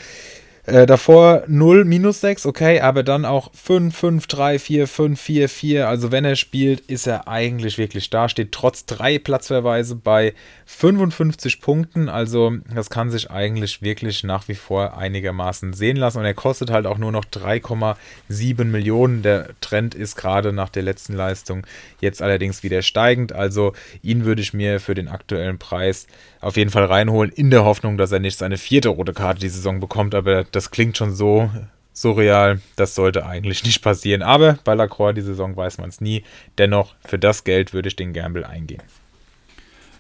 [0.69, 5.49] Äh, davor 0, minus 6, okay, aber dann auch 5, 5, 3, 4, 5, 4,
[5.49, 5.89] 4.
[5.89, 8.29] Also wenn er spielt, ist er eigentlich wirklich da.
[8.29, 10.35] Steht trotz drei Platzverweise bei
[10.67, 12.11] 55 Punkten.
[12.11, 16.19] Also das kann sich eigentlich wirklich nach wie vor einigermaßen sehen lassen.
[16.19, 19.23] Und er kostet halt auch nur noch 3,7 Millionen.
[19.23, 21.67] Der Trend ist gerade nach der letzten Leistung
[22.03, 23.33] jetzt allerdings wieder steigend.
[23.33, 26.07] Also ihn würde ich mir für den aktuellen Preis
[26.41, 29.49] auf jeden Fall reinholen, in der Hoffnung, dass er nicht seine vierte rote Karte die
[29.49, 30.15] Saison bekommt.
[30.15, 31.51] Aber das klingt schon so
[31.93, 32.61] surreal.
[32.77, 34.23] Das sollte eigentlich nicht passieren.
[34.23, 36.25] Aber bei Lacroix die Saison weiß man es nie.
[36.59, 38.83] Dennoch, für das Geld würde ich den Gamble eingehen.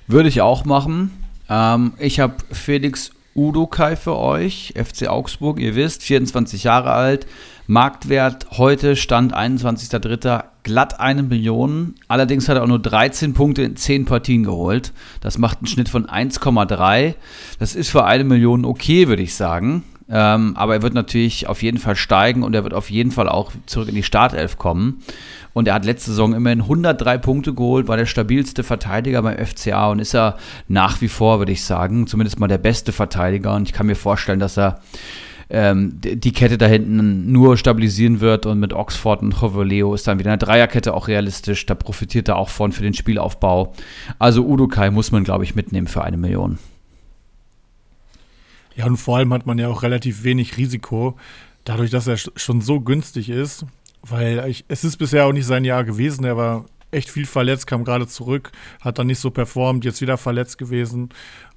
[0.06, 1.24] Würde ich auch machen.
[1.48, 7.26] Ähm, ich habe Felix Udokai für euch, FC Augsburg, ihr wisst, 24 Jahre alt,
[7.68, 10.44] Marktwert heute Stand 21.03.
[10.62, 11.94] glatt eine Million.
[12.08, 14.92] Allerdings hat er auch nur 13 Punkte in 10 Partien geholt.
[15.20, 17.14] Das macht einen Schnitt von 1,3.
[17.58, 19.84] Das ist für eine Million okay, würde ich sagen.
[20.10, 23.28] Ähm, aber er wird natürlich auf jeden Fall steigen und er wird auf jeden Fall
[23.28, 25.02] auch zurück in die Startelf kommen.
[25.52, 29.90] Und er hat letzte Saison immerhin 103 Punkte geholt, war der stabilste Verteidiger beim FCA
[29.90, 30.36] und ist er
[30.68, 33.54] nach wie vor, würde ich sagen, zumindest mal der beste Verteidiger.
[33.54, 34.80] Und ich kann mir vorstellen, dass er
[35.50, 40.18] ähm, die Kette da hinten nur stabilisieren wird und mit Oxford und Jovoleo ist dann
[40.18, 41.66] wieder eine Dreierkette auch realistisch.
[41.66, 43.72] Da profitiert er auch von für den Spielaufbau.
[44.18, 46.58] Also Udo Kai muss man, glaube ich, mitnehmen für eine Million.
[48.78, 51.16] Ja, und vor allem hat man ja auch relativ wenig Risiko,
[51.64, 53.66] dadurch, dass er schon so günstig ist,
[54.02, 56.24] weil ich, es ist bisher auch nicht sein Jahr gewesen.
[56.24, 60.16] Er war echt viel verletzt, kam gerade zurück, hat dann nicht so performt, jetzt wieder
[60.16, 61.08] verletzt gewesen.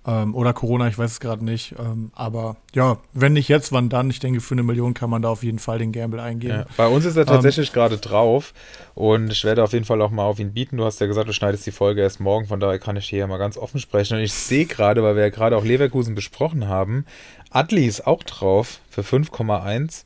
[0.06, 1.76] Ähm, oder Corona, ich weiß es gerade nicht.
[1.78, 4.10] Ähm, aber ja, wenn nicht jetzt, wann dann?
[4.10, 6.52] Ich denke, für eine Million kann man da auf jeden Fall den Gamble eingehen.
[6.52, 8.54] Ja, bei uns ist er tatsächlich ähm, gerade drauf
[8.96, 10.78] und ich werde auf jeden Fall auch mal auf ihn bieten.
[10.78, 13.28] Du hast ja gesagt, du schneidest die Folge erst morgen, von daher kann ich hier
[13.28, 14.18] mal ganz offen sprechen.
[14.18, 17.06] Und ich sehe gerade, weil wir ja gerade auch Leverkusen besprochen haben,
[17.52, 20.06] Adli ist auch drauf für 5,1.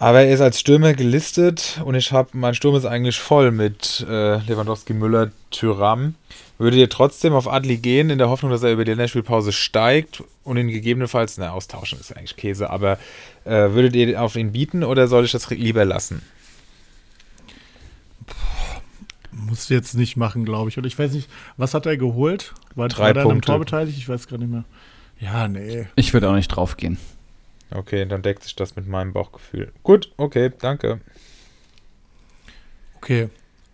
[0.00, 4.06] Aber er ist als Stürmer gelistet und ich habe, mein Sturm ist eigentlich voll mit
[4.08, 6.14] äh, Lewandowski, Müller, Tyram.
[6.58, 10.24] Würdet ihr trotzdem auf Adli gehen, in der Hoffnung, dass er über die Länderspielpause steigt
[10.42, 12.98] und ihn gegebenenfalls, na, austauschen ist eigentlich Käse, aber
[13.44, 16.22] äh, würdet ihr auf ihn bieten oder soll ich das lieber lassen?
[19.30, 20.78] Muss jetzt nicht machen, glaube ich.
[20.78, 22.54] Und ich weiß nicht, was hat er geholt?
[22.74, 23.46] War, Drei war Punkte.
[23.46, 23.96] Tor beteiligt?
[23.96, 24.64] Ich weiß gar nicht mehr.
[25.20, 25.86] Ja, nee.
[25.94, 26.98] Ich würde auch nicht drauf gehen.
[27.70, 29.72] Okay, dann deckt sich das mit meinem Bauchgefühl.
[29.82, 31.00] Gut, okay, danke.
[32.96, 33.28] Okay.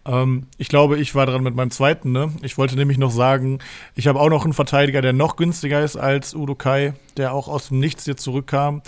[0.06, 2.12] Ähm, ich glaube, ich war dran mit meinem zweiten.
[2.12, 2.32] Ne?
[2.42, 3.58] Ich wollte nämlich noch sagen,
[3.94, 7.48] ich habe auch noch einen Verteidiger, der noch günstiger ist als Udo Kai, der auch
[7.48, 8.82] aus dem Nichts hier zurückkam.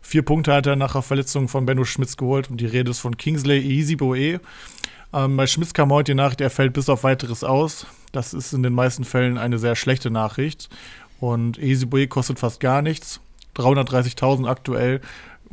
[0.00, 2.98] Vier Punkte hat er nach der Verletzung von Benno Schmitz geholt und die Rede ist
[2.98, 4.40] von Kingsley Easyboe.
[5.12, 7.86] Ähm, bei Schmitz kam heute die Nachricht, er fällt bis auf weiteres aus.
[8.10, 10.68] Das ist in den meisten Fällen eine sehr schlechte Nachricht.
[11.20, 13.20] Und Easyboy kostet fast gar nichts.
[13.56, 15.00] 330.000 aktuell.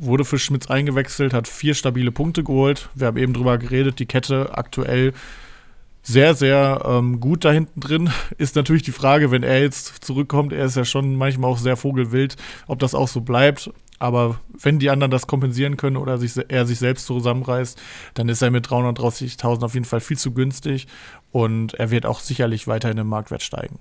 [0.01, 2.89] Wurde für Schmitz eingewechselt, hat vier stabile Punkte geholt.
[2.95, 5.13] Wir haben eben drüber geredet, die Kette aktuell
[6.01, 8.09] sehr, sehr ähm, gut da hinten drin.
[8.37, 11.75] Ist natürlich die Frage, wenn er jetzt zurückkommt, er ist ja schon manchmal auch sehr
[11.75, 12.37] vogelwild,
[12.67, 13.71] ob das auch so bleibt.
[13.99, 17.79] Aber wenn die anderen das kompensieren können oder sich, er sich selbst zusammenreißt,
[18.13, 20.87] dann ist er mit 330.000 auf jeden Fall viel zu günstig
[21.31, 23.77] und er wird auch sicherlich weiterhin im Marktwert steigen.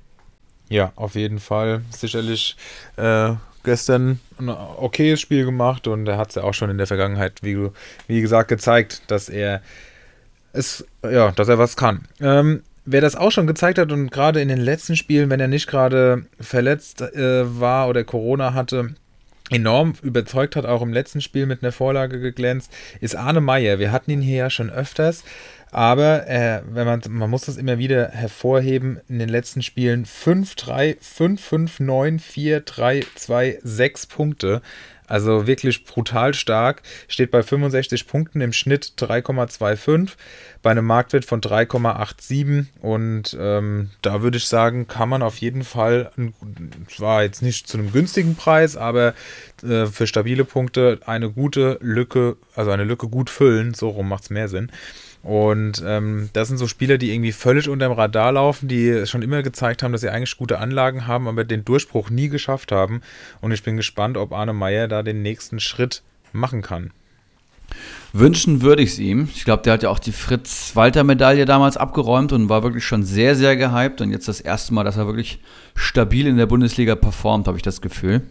[0.68, 1.82] Ja, auf jeden Fall.
[1.90, 2.56] Sicherlich
[2.96, 6.86] äh, gestern ein okayes Spiel gemacht und er hat es ja auch schon in der
[6.86, 7.68] Vergangenheit, wie,
[8.06, 9.62] wie gesagt, gezeigt, dass er
[10.52, 12.06] es, ja, dass er was kann.
[12.20, 15.48] Ähm, wer das auch schon gezeigt hat und gerade in den letzten Spielen, wenn er
[15.48, 18.94] nicht gerade verletzt äh, war oder Corona hatte,
[19.50, 23.78] enorm überzeugt hat, auch im letzten Spiel mit einer Vorlage geglänzt, ist Arne Meyer.
[23.78, 25.24] Wir hatten ihn hier ja schon öfters.
[25.70, 30.54] Aber äh, wenn man, man muss das immer wieder hervorheben, in den letzten Spielen 5,
[30.54, 34.62] 3, 5, 5, 9, 4, 3, 2, 6 Punkte.
[35.08, 36.82] Also wirklich brutal stark.
[37.08, 40.10] Steht bei 65 Punkten im Schnitt 3,25
[40.62, 42.66] bei einem Marktwert von 3,87.
[42.80, 46.10] Und ähm, da würde ich sagen, kann man auf jeden Fall,
[46.94, 49.14] zwar jetzt nicht zu einem günstigen Preis, aber
[49.62, 53.74] äh, für stabile Punkte eine gute Lücke, also eine Lücke gut füllen.
[53.74, 54.70] So rum macht es mehr Sinn.
[55.22, 59.22] Und ähm, das sind so Spieler, die irgendwie völlig unter dem Radar laufen, die schon
[59.22, 63.02] immer gezeigt haben, dass sie eigentlich gute Anlagen haben, aber den Durchbruch nie geschafft haben.
[63.40, 66.02] Und ich bin gespannt, ob Arne Meyer da den nächsten Schritt
[66.32, 66.92] machen kann.
[68.12, 69.28] Wünschen würde ich es ihm.
[69.34, 73.36] Ich glaube, der hat ja auch die Fritz-Walter-Medaille damals abgeräumt und war wirklich schon sehr,
[73.36, 74.00] sehr gehypt.
[74.00, 75.40] Und jetzt das erste Mal, dass er wirklich
[75.74, 78.22] stabil in der Bundesliga performt, habe ich das Gefühl.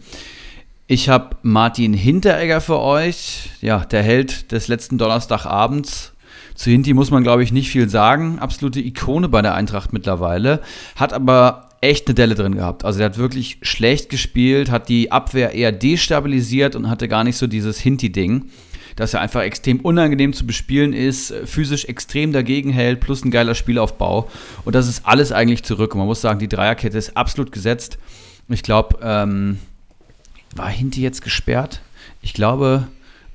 [0.88, 6.12] Ich habe Martin Hinteregger für euch, ja, der Held des letzten Donnerstagabends
[6.58, 8.40] zu Hinti muss man, glaube ich, nicht viel sagen.
[8.40, 10.60] Absolute Ikone bei der Eintracht mittlerweile.
[10.96, 12.84] Hat aber echt eine Delle drin gehabt.
[12.84, 17.36] Also der hat wirklich schlecht gespielt, hat die Abwehr eher destabilisiert und hatte gar nicht
[17.36, 18.46] so dieses Hinti-Ding,
[18.96, 23.54] dass er einfach extrem unangenehm zu bespielen ist, physisch extrem dagegen hält, plus ein geiler
[23.54, 24.28] Spielaufbau.
[24.64, 25.94] Und das ist alles eigentlich zurück.
[25.94, 27.98] Und man muss sagen, die Dreierkette ist absolut gesetzt.
[28.48, 29.60] Ich glaube, ähm,
[30.56, 31.82] war Hinti jetzt gesperrt?
[32.20, 32.88] Ich glaube,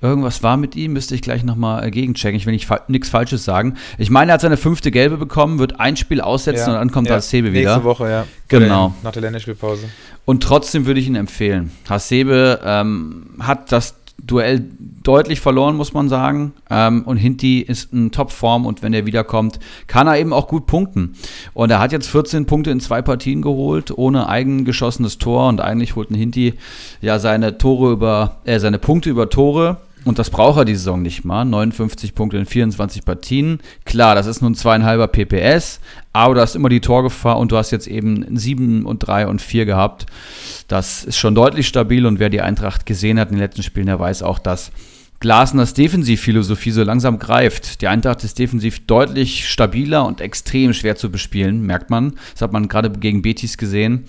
[0.04, 2.36] Irgendwas war mit ihm, müsste ich gleich nochmal äh, gegenchecken.
[2.36, 3.76] Ich will nicht fa nichts Falsches sagen.
[3.98, 6.92] Ich meine, er hat seine fünfte Gelbe bekommen, wird ein Spiel aussetzen ja, und dann
[6.92, 7.16] kommt ja.
[7.16, 7.70] Hasebe wieder.
[7.70, 8.26] Nächste Woche, ja.
[8.50, 8.94] Genau.
[9.02, 9.86] Nach der Länderspielpause.
[10.26, 11.72] Und trotzdem würde ich ihn empfehlen.
[11.88, 14.64] Hasebe ähm, hat das Duell
[15.04, 16.54] deutlich verloren, muss man sagen.
[16.70, 20.66] Ähm, und Hinti ist in Topform und wenn er wiederkommt, kann er eben auch gut
[20.66, 21.16] punkten.
[21.54, 25.50] Und er hat jetzt 14 Punkte in zwei Partien geholt, ohne eigen geschossenes Tor.
[25.50, 26.54] Und eigentlich holt ein Hinti
[27.02, 31.02] ja seine Tore über, äh, seine Punkte über Tore und das braucht er die Saison
[31.02, 31.46] nicht mal.
[31.46, 33.60] 59 Punkte in 24 Partien.
[33.86, 35.80] Klar, das ist nun zweieinhalber PPS,
[36.12, 39.42] aber du hast immer die Torgefahr und du hast jetzt eben 7 und 3 und
[39.42, 40.06] 4 gehabt.
[40.68, 43.88] Das ist schon deutlich stabil und wer die Eintracht gesehen hat in den letzten Spielen,
[43.88, 44.72] der weiß auch, dass
[45.24, 47.82] Glasners Defensivphilosophie so langsam greift.
[47.82, 52.16] Die Eintracht ist defensiv deutlich stabiler und extrem schwer zu bespielen, merkt man.
[52.34, 54.04] Das hat man gerade gegen Betis gesehen.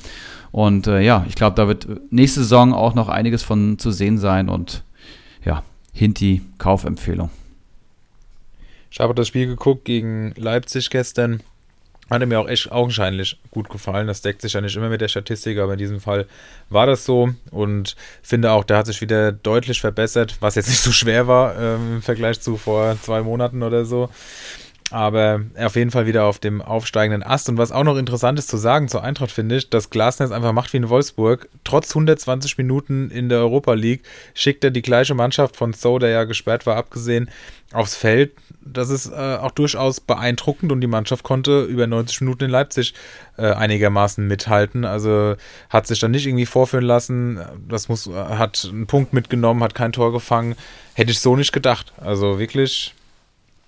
[0.50, 4.18] Und äh, ja, ich glaube, da wird nächste Saison auch noch einiges von zu sehen
[4.18, 4.82] sein und
[5.94, 7.30] Hinti, Kaufempfehlung.
[8.90, 11.40] Ich habe das Spiel geguckt gegen Leipzig gestern.
[12.10, 14.08] Hatte mir auch echt augenscheinlich gut gefallen.
[14.08, 16.26] Das deckt sich ja nicht immer mit der Statistik, aber in diesem Fall
[16.68, 17.32] war das so.
[17.50, 21.56] Und finde auch, der hat sich wieder deutlich verbessert, was jetzt nicht so schwer war
[21.58, 24.10] ähm, im Vergleich zu vor zwei Monaten oder so
[24.94, 27.48] aber auf jeden Fall wieder auf dem aufsteigenden Ast.
[27.48, 30.30] Und was auch noch interessant ist zu sagen zur Eintracht, finde ich, dass Glasner es
[30.30, 31.48] einfach macht wie in Wolfsburg.
[31.64, 36.10] Trotz 120 Minuten in der Europa League schickt er die gleiche Mannschaft von So, der
[36.10, 37.28] ja gesperrt war, abgesehen,
[37.72, 38.34] aufs Feld.
[38.60, 42.94] Das ist äh, auch durchaus beeindruckend und die Mannschaft konnte über 90 Minuten in Leipzig
[43.36, 44.84] äh, einigermaßen mithalten.
[44.84, 45.34] Also
[45.70, 47.40] hat sich dann nicht irgendwie vorführen lassen.
[47.68, 50.54] Das muss, hat einen Punkt mitgenommen, hat kein Tor gefangen.
[50.94, 51.92] Hätte ich so nicht gedacht.
[51.96, 52.94] Also wirklich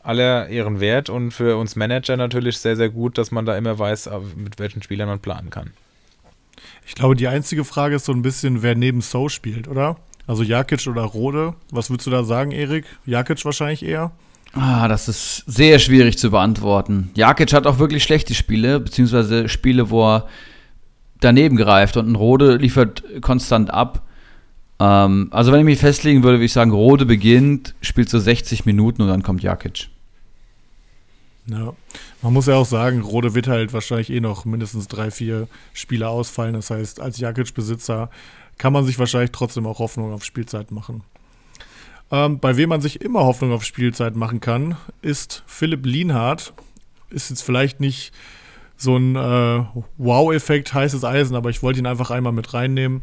[0.07, 3.78] aller ihren Wert und für uns Manager natürlich sehr, sehr gut, dass man da immer
[3.78, 5.72] weiß, äh, mit welchen Spielern man planen kann.
[6.86, 9.96] Ich glaube, die einzige Frage ist so ein bisschen, wer neben So spielt, oder?
[10.28, 11.54] Also Jakic oder Rode.
[11.70, 12.84] Was würdest du da sagen, Erik?
[13.04, 14.12] Jakic wahrscheinlich eher?
[14.52, 17.11] Ah, das ist sehr schwierig zu beantworten.
[17.14, 20.28] Jakic hat auch wirklich schlechte Spiele, beziehungsweise Spiele, wo er
[21.20, 24.02] daneben greift und ein Rode liefert konstant ab.
[24.78, 28.64] Ähm, also wenn ich mich festlegen würde, würde ich sagen, Rode beginnt, spielt so 60
[28.66, 29.88] Minuten und dann kommt Jakic.
[31.49, 31.74] Ja,
[32.22, 36.09] man muss ja auch sagen, Rode wird halt wahrscheinlich eh noch mindestens drei, vier Spiele
[36.09, 36.55] ausfallen.
[36.55, 38.11] Das heißt, als Jakic-Besitzer
[38.59, 41.05] kann man sich wahrscheinlich trotzdem auch Hoffnung auf Spielzeit machen.
[42.11, 46.53] Ähm, bei wem man sich immer Hoffnung auf Spielzeit machen kann, ist Philipp Lienhardt.
[47.11, 48.12] Ist jetzt vielleicht nicht
[48.76, 49.64] so ein äh,
[49.97, 53.03] Wow-Effekt, heißes Eisen, aber ich wollte ihn einfach einmal mit reinnehmen,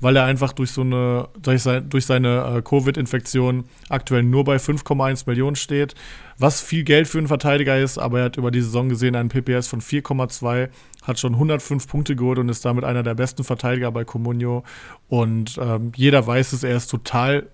[0.00, 4.56] weil er einfach durch so eine, durch, sein, durch seine äh, Covid-Infektion aktuell nur bei
[4.56, 5.94] 5,1 Millionen steht,
[6.38, 9.28] was viel Geld für einen Verteidiger ist, aber er hat über die Saison gesehen einen
[9.28, 10.68] PPS von 4,2,
[11.02, 14.64] hat schon 105 Punkte geholt und ist damit einer der besten Verteidiger bei Comunio.
[15.08, 17.48] Und ähm, jeder weiß es, er ist total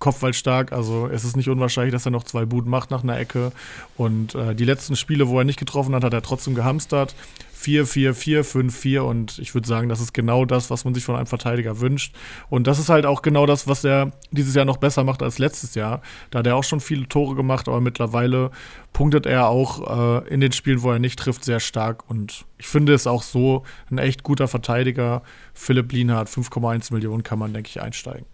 [0.00, 0.72] kopfballstark.
[0.72, 3.52] Also es ist nicht unwahrscheinlich, dass er noch zwei Buden macht nach einer Ecke.
[3.96, 7.14] Und äh, die letzten Spiele, wo er nicht getroffen hat, hat er trotzdem gehamstert.
[7.60, 10.94] 4, 4, 4, 5, 4 und ich würde sagen, das ist genau das, was man
[10.94, 12.14] sich von einem Verteidiger wünscht.
[12.48, 15.38] Und das ist halt auch genau das, was er dieses Jahr noch besser macht als
[15.38, 16.00] letztes Jahr.
[16.30, 18.50] Da hat er auch schon viele Tore gemacht, aber mittlerweile
[18.94, 22.08] punktet er auch äh, in den Spielen, wo er nicht trifft, sehr stark.
[22.08, 25.22] Und ich finde es auch so ein echt guter Verteidiger.
[25.52, 28.24] Philipp Lienhardt, 5,1 Millionen kann man, denke ich, einsteigen.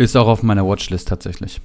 [0.00, 1.60] Ist auch auf meiner Watchlist tatsächlich.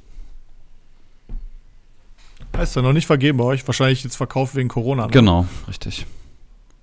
[2.62, 3.66] Ist ja noch nicht vergeben bei euch.
[3.66, 5.06] Wahrscheinlich jetzt verkauft wegen Corona.
[5.06, 5.12] Ne?
[5.14, 6.06] Genau, richtig.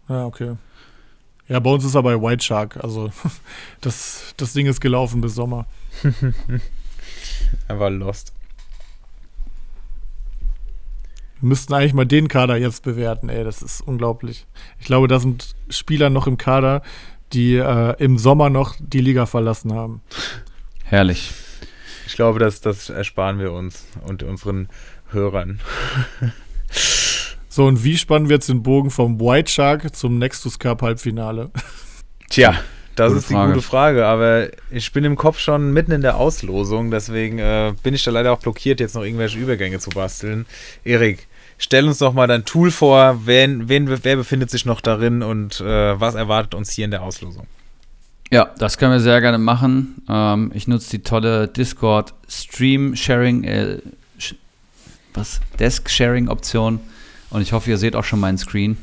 [0.08, 0.56] Ja, okay.
[1.48, 2.82] Ja, bei uns ist er bei White Shark.
[2.82, 3.10] Also
[3.82, 5.66] das, das Ding ist gelaufen bis Sommer.
[7.68, 8.32] er war lost.
[11.40, 13.44] Wir müssten eigentlich mal den Kader jetzt bewerten, ey.
[13.44, 14.46] Das ist unglaublich.
[14.80, 16.80] Ich glaube, da sind Spieler noch im Kader,
[17.34, 20.00] die äh, im Sommer noch die Liga verlassen haben.
[20.84, 21.32] Herrlich.
[22.12, 24.68] Ich glaube, das, das ersparen wir uns und unseren
[25.12, 25.60] Hörern.
[27.48, 31.50] So, und wie spannen wir jetzt den Bogen vom White Shark zum Nexus Cup Halbfinale?
[32.28, 32.54] Tja,
[32.96, 33.52] das Gute ist die Frage.
[33.54, 37.94] gute Frage, aber ich bin im Kopf schon mitten in der Auslosung, deswegen äh, bin
[37.94, 40.44] ich da leider auch blockiert, jetzt noch irgendwelche Übergänge zu basteln.
[40.84, 45.22] Erik, stell uns doch mal dein Tool vor, wen, wen, wer befindet sich noch darin
[45.22, 47.46] und äh, was erwartet uns hier in der Auslosung?
[48.32, 50.02] Ja, das können wir sehr gerne machen.
[50.08, 53.76] Ähm, ich nutze die tolle Discord Stream Sharing, äh,
[55.12, 55.42] was?
[55.58, 56.80] Desk Sharing Option.
[57.28, 58.78] Und ich hoffe, ihr seht auch schon meinen Screen.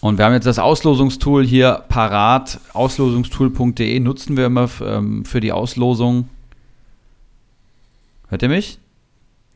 [0.00, 2.58] Und wir haben jetzt das Auslosungstool hier parat.
[2.72, 6.30] Auslosungstool.de nutzen wir immer ähm, für die Auslosung.
[8.28, 8.78] Hört ihr mich?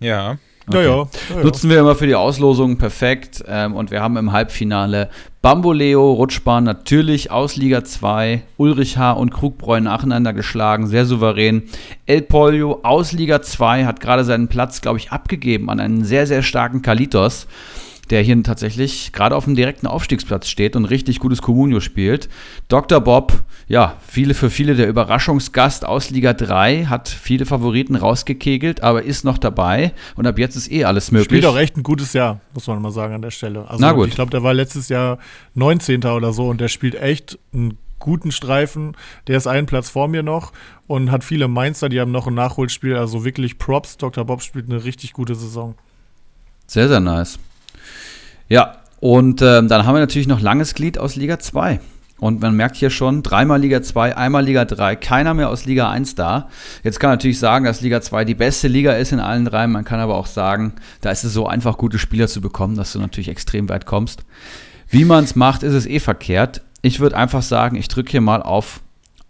[0.01, 0.37] Ja.
[0.73, 0.89] Ja, ja.
[0.89, 1.43] ja, ja.
[1.43, 3.45] Nutzen wir immer für die Auslosung perfekt.
[3.47, 5.09] Ähm, und wir haben im Halbfinale
[5.41, 9.13] Bamboleo, Rutschbahn natürlich aus Liga 2, Ulrich H.
[9.13, 11.63] und Krugbräu nacheinander geschlagen, sehr souverän.
[12.07, 16.27] El Polio aus Liga 2 hat gerade seinen Platz, glaube ich, abgegeben an einen sehr,
[16.27, 17.47] sehr starken Kalitos
[18.11, 22.29] der hier tatsächlich gerade auf dem direkten Aufstiegsplatz steht und richtig gutes Comunio spielt.
[22.69, 23.01] Dr.
[23.01, 23.33] Bob,
[23.67, 29.25] ja, viele für viele der Überraschungsgast aus Liga 3, hat viele Favoriten rausgekegelt, aber ist
[29.25, 31.27] noch dabei und ab jetzt ist eh alles möglich.
[31.27, 33.69] Spielt auch echt ein gutes Jahr, muss man mal sagen an der Stelle.
[33.69, 34.09] Also Na gut.
[34.09, 35.19] ich glaube, der war letztes Jahr
[35.55, 36.05] 19.
[36.05, 38.97] oder so und der spielt echt einen guten Streifen.
[39.27, 40.53] Der ist einen Platz vor mir noch
[40.87, 42.97] und hat viele Mainzer, die haben noch ein Nachholspiel.
[42.97, 43.97] Also wirklich Props.
[43.97, 44.25] Dr.
[44.25, 45.75] Bob spielt eine richtig gute Saison.
[46.67, 47.39] Sehr, sehr nice.
[48.49, 51.81] Ja, und ähm, dann haben wir natürlich noch langes Glied aus Liga 2.
[52.21, 55.89] Und man merkt hier schon, dreimal Liga 2, einmal Liga 3, keiner mehr aus Liga
[55.89, 56.49] 1 da.
[56.83, 59.67] Jetzt kann man natürlich sagen, dass Liga 2 die beste Liga ist in allen drei.
[59.69, 62.93] Man kann aber auch sagen, da ist es so einfach, gute Spieler zu bekommen, dass
[62.93, 64.25] du natürlich extrem weit kommst.
[64.89, 66.63] Wie man es macht, ist es eh verkehrt.
[66.83, 68.81] Ich würde einfach sagen, ich drücke hier mal auf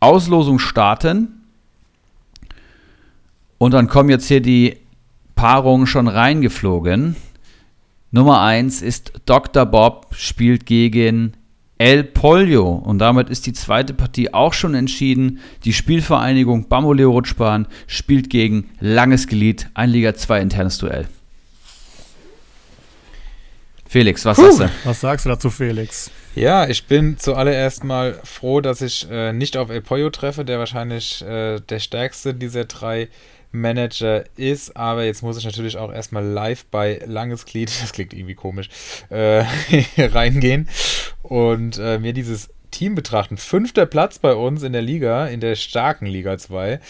[0.01, 1.43] Auslosung starten.
[3.59, 4.79] Und dann kommen jetzt hier die
[5.35, 7.16] Paarungen schon reingeflogen.
[8.11, 9.67] Nummer 1 ist Dr.
[9.67, 11.35] Bob spielt gegen
[11.77, 15.41] El Polio und damit ist die zweite Partie auch schon entschieden.
[15.65, 21.07] Die Spielvereinigung Bamboleo Rutschbahn spielt gegen Langes Glied, ein Liga 2 internes Duell.
[23.87, 24.71] Felix, was sagst du?
[24.85, 26.11] Was sagst du dazu, Felix?
[26.35, 30.59] Ja, ich bin zuallererst mal froh, dass ich äh, nicht auf El Pollo treffe, der
[30.59, 33.09] wahrscheinlich äh, der stärkste dieser drei
[33.53, 38.13] Manager ist, aber jetzt muss ich natürlich auch erstmal live bei Langes Glied, das klingt
[38.13, 38.69] irgendwie komisch,
[39.11, 39.45] äh,
[39.99, 40.69] reingehen
[41.23, 43.37] und äh, mir dieses Team betrachten.
[43.37, 46.81] Fünfter Platz bei uns in der Liga, in der starken Liga 2.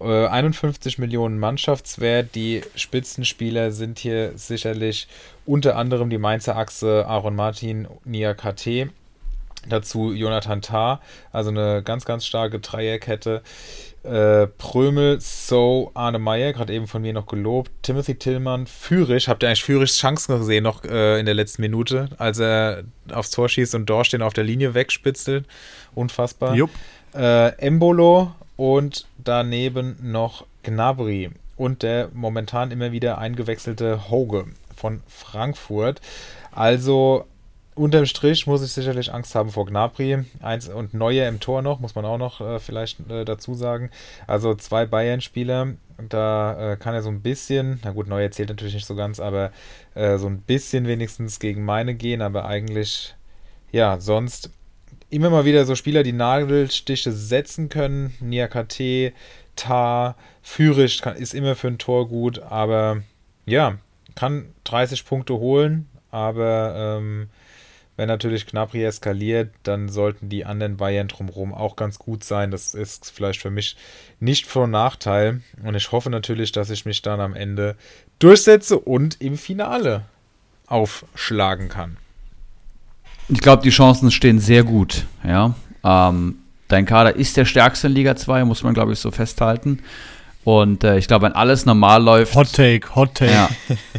[0.00, 2.34] Äh, 51 Millionen Mannschaftswert.
[2.34, 5.06] Die Spitzenspieler sind hier sicherlich
[5.44, 8.88] unter anderem die Mainzer Achse Aaron Martin, Nia KT.
[9.68, 11.00] Dazu Jonathan Tah,
[11.32, 13.42] also eine ganz, ganz starke Dreierkette.
[14.04, 17.70] Äh, Prömel, So, Arne Meyer, gerade eben von mir noch gelobt.
[17.82, 19.28] Timothy Tillmann, Führig.
[19.28, 23.30] Habt ihr eigentlich Führigs Chancen gesehen noch äh, in der letzten Minute, als er aufs
[23.30, 25.46] Tor schießt und Dorstehen auf der Linie wegspitzelt?
[25.94, 26.54] Unfassbar.
[26.54, 26.70] Jupp.
[27.14, 34.46] Äh, Embolo und daneben noch Gnabry und der momentan immer wieder eingewechselte Hoge
[34.76, 36.00] von Frankfurt.
[36.52, 37.26] Also
[37.78, 40.24] unterm Strich muss ich sicherlich Angst haben vor Gnabry.
[40.40, 43.90] Eins und Neuer im Tor noch, muss man auch noch äh, vielleicht äh, dazu sagen.
[44.26, 45.74] Also zwei Bayern-Spieler.
[46.08, 49.18] Da äh, kann er so ein bisschen, na gut, Neuer zählt natürlich nicht so ganz,
[49.18, 49.52] aber
[49.94, 52.22] äh, so ein bisschen wenigstens gegen meine gehen.
[52.22, 53.14] Aber eigentlich,
[53.72, 54.50] ja, sonst
[55.10, 58.14] immer mal wieder so Spieler, die Nagelstiche setzen können.
[58.20, 59.12] Niakate,
[59.56, 63.02] Tar, Führisch ist immer für ein Tor gut, aber
[63.46, 63.78] ja,
[64.14, 67.28] kann 30 Punkte holen, aber ähm,
[67.98, 72.52] wenn natürlich Gnabry eskaliert, dann sollten die anderen Bayern drumherum auch ganz gut sein.
[72.52, 73.76] Das ist vielleicht für mich
[74.20, 75.40] nicht von Nachteil.
[75.64, 77.74] Und ich hoffe natürlich, dass ich mich dann am Ende
[78.20, 80.04] durchsetze und im Finale
[80.68, 81.96] aufschlagen kann.
[83.28, 85.04] Ich glaube, die Chancen stehen sehr gut.
[85.24, 86.36] Ja, ähm,
[86.68, 89.82] dein Kader ist der stärkste in Liga 2, muss man, glaube ich, so festhalten.
[90.48, 92.34] Und äh, ich glaube, wenn alles normal läuft.
[92.34, 93.30] Hot Take, Hot Take.
[93.30, 93.50] Ja,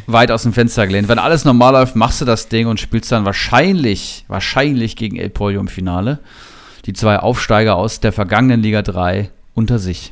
[0.07, 1.07] weit aus dem Fenster gelehnt.
[1.07, 5.29] Wenn alles normal läuft, machst du das Ding und spielst dann wahrscheinlich, wahrscheinlich gegen El
[5.29, 6.17] Pollo im Finale.
[6.87, 10.11] Die zwei Aufsteiger aus der vergangenen Liga 3 unter sich.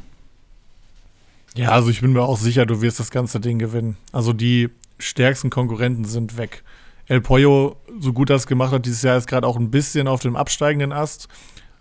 [1.56, 3.98] Ja, also ich bin mir auch sicher, du wirst das ganze Ding gewinnen.
[4.12, 4.70] Also die
[5.00, 6.64] stärksten Konkurrenten sind weg.
[7.08, 10.22] El Pollo, so gut das gemacht hat dieses Jahr, ist gerade auch ein bisschen auf
[10.22, 11.30] dem absteigenden Ast.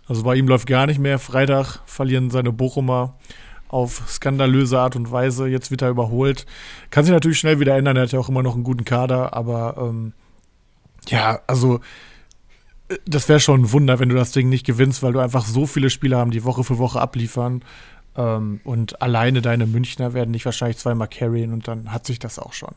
[0.07, 1.19] Also bei ihm läuft gar nicht mehr.
[1.19, 3.13] Freitag verlieren seine Bochumer
[3.69, 5.47] auf skandalöse Art und Weise.
[5.47, 6.45] Jetzt wird er überholt.
[6.89, 7.97] Kann sich natürlich schnell wieder ändern.
[7.97, 10.13] Er hat ja auch immer noch einen guten Kader, aber ähm,
[11.07, 11.79] ja, also
[12.89, 15.45] äh, das wäre schon ein Wunder, wenn du das Ding nicht gewinnst, weil du einfach
[15.45, 17.63] so viele Spieler haben, die Woche für Woche abliefern.
[18.15, 22.39] Ähm, und alleine deine Münchner werden dich wahrscheinlich zweimal carryen und dann hat sich das
[22.39, 22.73] auch schon.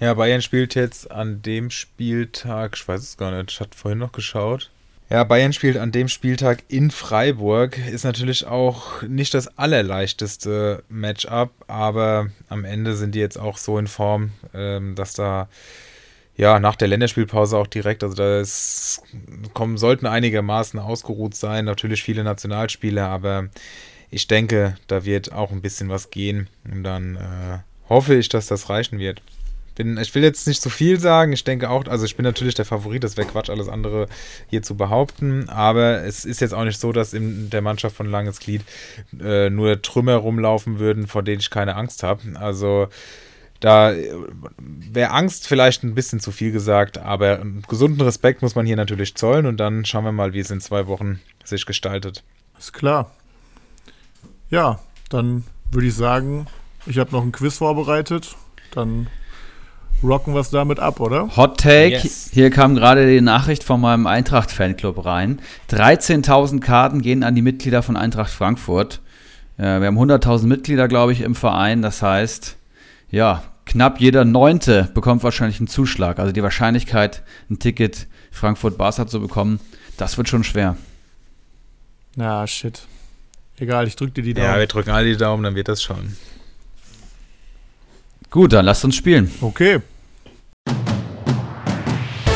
[0.00, 3.98] Ja, Bayern spielt jetzt an dem Spieltag, ich weiß es gar nicht, ich hatte vorhin
[3.98, 4.70] noch geschaut.
[5.10, 7.78] Ja, Bayern spielt an dem Spieltag in Freiburg.
[7.78, 13.78] Ist natürlich auch nicht das allerleichteste Matchup, aber am Ende sind die jetzt auch so
[13.78, 15.48] in Form, ähm, dass da
[16.36, 18.42] ja nach der Länderspielpause auch direkt, also da
[19.54, 21.64] kommen, sollten einigermaßen ausgeruht sein.
[21.64, 23.48] Natürlich viele Nationalspieler, aber
[24.10, 26.50] ich denke, da wird auch ein bisschen was gehen.
[26.70, 29.22] Und dann äh, hoffe ich, dass das reichen wird
[29.78, 31.32] bin, ich will jetzt nicht zu viel sagen.
[31.32, 34.08] Ich denke auch, also ich bin natürlich der Favorit, das wäre Quatsch, alles andere
[34.48, 35.48] hier zu behaupten.
[35.48, 38.62] Aber es ist jetzt auch nicht so, dass in der Mannschaft von Langes Glied
[39.18, 42.20] äh, nur Trümmer rumlaufen würden, vor denen ich keine Angst habe.
[42.34, 42.88] Also
[43.60, 43.94] da
[44.58, 49.14] wäre Angst vielleicht ein bisschen zu viel gesagt, aber gesunden Respekt muss man hier natürlich
[49.14, 52.22] zollen und dann schauen wir mal, wie es in zwei Wochen sich gestaltet.
[52.58, 53.12] Ist klar.
[54.50, 56.46] Ja, dann würde ich sagen,
[56.86, 58.36] ich habe noch ein Quiz vorbereitet.
[58.72, 59.08] Dann
[60.02, 61.36] rocken wir es damit ab, oder?
[61.36, 61.90] Hot Take.
[61.90, 62.30] Yes.
[62.32, 65.40] Hier kam gerade die Nachricht von meinem Eintracht-Fanclub rein.
[65.70, 69.00] 13.000 Karten gehen an die Mitglieder von Eintracht Frankfurt.
[69.56, 71.82] Äh, wir haben 100.000 Mitglieder, glaube ich, im Verein.
[71.82, 72.56] Das heißt,
[73.10, 76.18] ja, knapp jeder Neunte bekommt wahrscheinlich einen Zuschlag.
[76.18, 79.60] Also die Wahrscheinlichkeit, ein Ticket Frankfurt-Barca zu bekommen,
[79.96, 80.76] das wird schon schwer.
[82.16, 82.82] Na, shit.
[83.58, 84.48] Egal, ich drücke dir die Daumen.
[84.48, 86.16] Ja, wir drücken alle die Daumen, dann wird das schon.
[88.30, 89.30] Gut, dann lasst uns spielen.
[89.40, 89.80] Okay.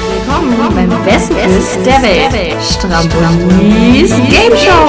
[0.00, 2.62] Willkommen beim besten Quiz der Welt.
[2.62, 4.88] Strambolis Game Show.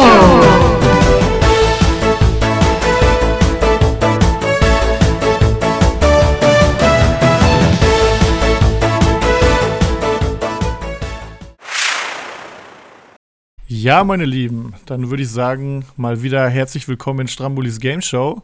[13.67, 18.41] Ja, meine Lieben, dann würde ich sagen, mal wieder herzlich willkommen in Strambolis Game Show.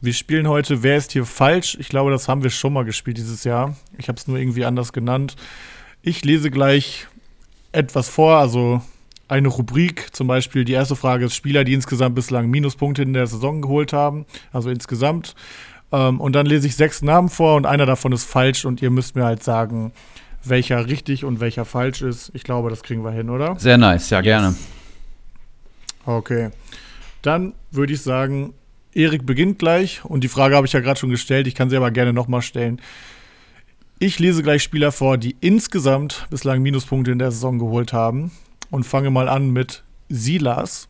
[0.00, 1.76] Wir spielen heute Wer ist hier falsch?
[1.80, 3.74] Ich glaube, das haben wir schon mal gespielt dieses Jahr.
[3.96, 5.34] Ich habe es nur irgendwie anders genannt.
[6.02, 7.08] Ich lese gleich
[7.72, 8.80] etwas vor, also
[9.26, 13.26] eine Rubrik, zum Beispiel die erste Frage ist Spieler, die insgesamt bislang Minuspunkte in der
[13.26, 15.34] Saison geholt haben, also insgesamt.
[15.90, 18.90] Ähm, und dann lese ich sechs Namen vor und einer davon ist falsch und ihr
[18.90, 19.92] müsst mir halt sagen,
[20.44, 22.30] welcher richtig und welcher falsch ist.
[22.34, 23.56] Ich glaube, das kriegen wir hin, oder?
[23.58, 24.54] Sehr nice, ja, gerne.
[26.06, 26.50] Okay.
[27.20, 28.54] Dann würde ich sagen,
[28.98, 31.76] Erik beginnt gleich und die Frage habe ich ja gerade schon gestellt, ich kann sie
[31.76, 32.82] aber gerne nochmal stellen.
[34.00, 38.32] Ich lese gleich Spieler vor, die insgesamt bislang Minuspunkte in der Saison geholt haben
[38.70, 40.88] und fange mal an mit Silas,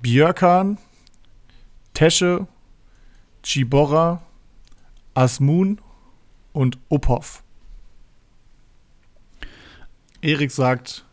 [0.00, 0.78] Björkan,
[1.92, 2.46] Tesche,
[3.42, 4.22] Chibora,
[5.12, 5.82] Asmun
[6.54, 7.42] und Uphoff.
[10.22, 11.04] Erik sagt,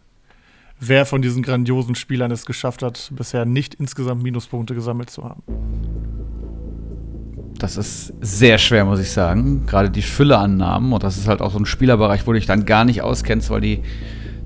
[0.80, 5.44] wer von diesen grandiosen Spielern es geschafft hat, bisher nicht insgesamt Minuspunkte gesammelt zu haben.
[7.58, 9.66] Das ist sehr schwer, muss ich sagen.
[9.66, 10.92] Gerade die Fülle an Namen.
[10.92, 13.50] Und das ist halt auch so ein Spielerbereich, wo du dich dann gar nicht auskennst,
[13.50, 13.82] weil die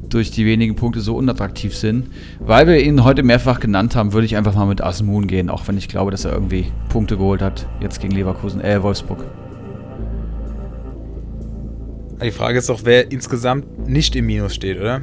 [0.10, 2.08] durch die wenigen Punkte so unattraktiv sind.
[2.40, 5.68] Weil wir ihn heute mehrfach genannt haben, würde ich einfach mal mit Asmun gehen, auch
[5.68, 9.24] wenn ich glaube, dass er irgendwie Punkte geholt hat, jetzt gegen Leverkusen, äh, Wolfsburg.
[12.22, 15.02] Die Frage ist doch, wer insgesamt nicht im Minus steht, oder?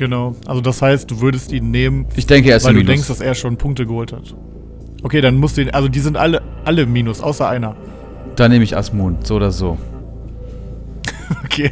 [0.00, 0.34] Genau.
[0.46, 2.90] Also das heißt, du würdest ihn nehmen, Ich denke, er ist weil du Minus.
[2.94, 4.34] denkst, dass er schon Punkte geholt hat.
[5.02, 5.68] Okay, dann musst du ihn.
[5.68, 7.76] Also die sind alle, alle Minus, außer einer.
[8.34, 9.76] Dann nehme ich Asmun, so oder so.
[11.44, 11.70] Okay.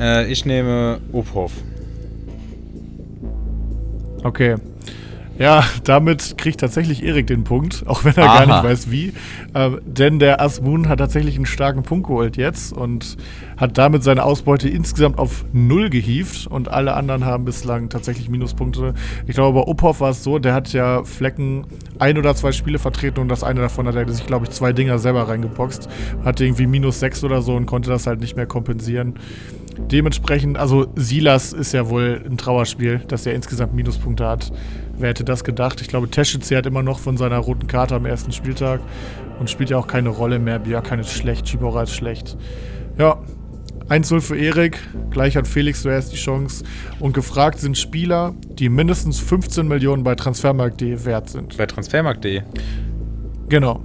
[0.00, 1.52] Äh, ich nehme Obhoff.
[4.24, 4.56] Okay.
[5.38, 8.44] Ja, damit kriegt tatsächlich Erik den Punkt, auch wenn er Aha.
[8.44, 9.12] gar nicht weiß wie.
[9.54, 13.16] Ähm, denn der Asmun hat tatsächlich einen starken Punkt geholt jetzt und
[13.56, 18.94] hat damit seine Ausbeute insgesamt auf null gehievt und alle anderen haben bislang tatsächlich Minuspunkte.
[19.28, 21.66] Ich glaube, bei Uphoff war es so, der hat ja Flecken
[22.00, 24.72] ein oder zwei Spiele vertreten und das eine davon hat er sich, glaube ich, zwei
[24.72, 25.88] Dinger selber reingeboxt.
[26.24, 29.14] Hatte irgendwie minus sechs oder so und konnte das halt nicht mehr kompensieren.
[29.78, 34.50] Dementsprechend, also Silas ist ja wohl ein Trauerspiel, dass er insgesamt Minuspunkte hat.
[34.98, 35.80] Wer hätte das gedacht?
[35.80, 38.80] Ich glaube, Teschitz hat immer noch von seiner roten Karte am ersten Spieltag
[39.38, 40.58] und spielt ja auch keine Rolle mehr.
[40.58, 42.36] Björkan ist schlecht, Schibora ist schlecht.
[42.98, 43.18] Ja,
[43.88, 44.78] 1-0 für Erik.
[45.10, 46.64] Gleich hat Felix zuerst die Chance.
[46.98, 51.56] Und gefragt sind Spieler, die mindestens 15 Millionen bei Transfermarkt.de wert sind.
[51.56, 52.42] Bei transfermarkt.de.
[53.48, 53.82] Genau.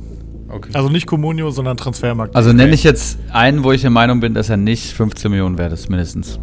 [0.50, 0.72] Okay.
[0.74, 2.36] Also nicht Comunio, sondern Transfermarkt.
[2.36, 5.58] Also nenne ich jetzt einen, wo ich der Meinung bin, dass er nicht 15 Millionen
[5.58, 6.40] wert ist, mindestens.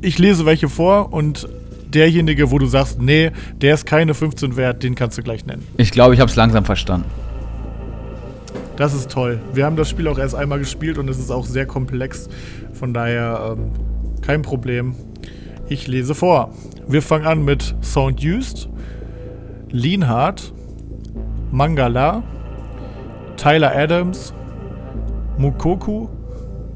[0.00, 1.48] ich lese welche vor und
[1.96, 3.30] derjenige, wo du sagst, nee,
[3.60, 5.66] der ist keine 15 wert, den kannst du gleich nennen.
[5.76, 7.10] Ich glaube, ich habe es langsam verstanden.
[8.76, 9.40] Das ist toll.
[9.54, 12.28] Wir haben das Spiel auch erst einmal gespielt und es ist auch sehr komplex.
[12.74, 13.70] Von daher ähm,
[14.20, 14.94] kein Problem.
[15.68, 16.52] Ich lese vor.
[16.86, 18.68] Wir fangen an mit Sound Used,
[19.70, 20.52] Lienhardt,
[21.50, 22.22] Mangala,
[23.36, 24.34] Tyler Adams,
[25.38, 26.08] Mukoku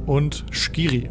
[0.07, 1.11] und Skiri.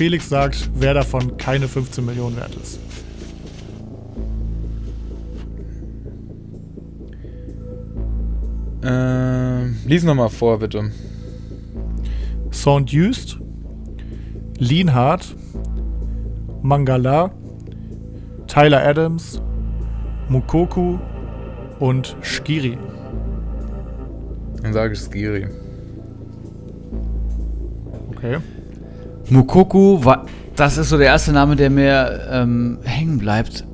[0.00, 2.80] Felix sagt, wer davon keine 15 Millionen wert ist.
[8.82, 10.90] Ähm, lies nochmal vor, bitte.
[12.50, 13.38] Sound Used,
[14.56, 15.36] Lienhardt,
[16.62, 17.32] Mangala,
[18.46, 19.42] Tyler Adams,
[20.30, 20.98] Mukoku
[21.78, 22.78] und Skiri.
[24.62, 25.46] Dann sage ich Skiri.
[28.08, 28.38] Okay.
[29.30, 30.24] Mukoku, wa-
[30.56, 33.64] das ist so der erste Name, der mir ähm, hängen bleibt.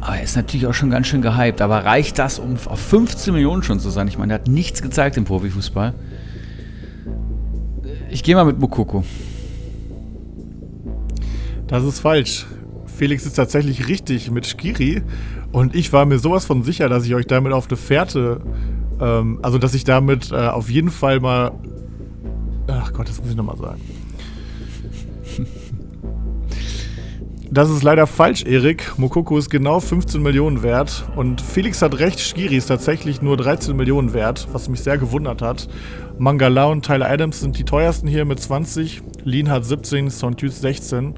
[0.00, 1.60] Aber er ist natürlich auch schon ganz schön gehypt.
[1.60, 4.06] Aber reicht das, um auf 15 Millionen schon zu sein?
[4.08, 5.94] Ich meine, er hat nichts gezeigt im Profifußball.
[8.10, 9.02] Ich gehe mal mit Mukoku.
[11.66, 12.46] Das ist falsch.
[12.86, 15.02] Felix ist tatsächlich richtig mit Skiri.
[15.52, 18.40] Und ich war mir sowas von sicher, dass ich euch damit auf eine Fährte,
[19.00, 21.52] ähm, also dass ich damit äh, auf jeden Fall mal.
[22.68, 23.80] Ach Gott, das muss ich nochmal sagen.
[27.50, 28.98] Das ist leider falsch, Erik.
[28.98, 31.06] Mokoko ist genau 15 Millionen wert.
[31.16, 35.40] Und Felix hat recht, Skiri ist tatsächlich nur 13 Millionen wert, was mich sehr gewundert
[35.40, 35.66] hat.
[36.18, 39.00] Mangala und Tyler Adams sind die teuersten hier mit 20.
[39.24, 41.14] Lean hat 17, Sontus 16.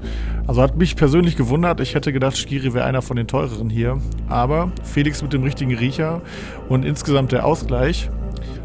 [0.47, 1.81] Also hat mich persönlich gewundert.
[1.81, 3.99] Ich hätte gedacht, Skiri wäre einer von den teureren hier.
[4.29, 6.21] Aber Felix mit dem richtigen Riecher
[6.69, 8.09] und insgesamt der Ausgleich.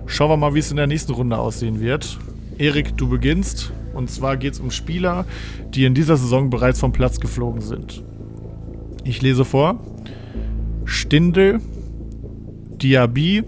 [0.07, 2.17] Schauen wir mal, wie es in der nächsten Runde aussehen wird.
[2.59, 3.73] Erik, du beginnst.
[3.95, 5.25] Und zwar geht es um Spieler,
[5.75, 8.03] die in dieser Saison bereits vom Platz geflogen sind.
[9.05, 9.81] Ich lese vor.
[10.85, 11.61] Stindel,
[12.83, 13.43] Diaby,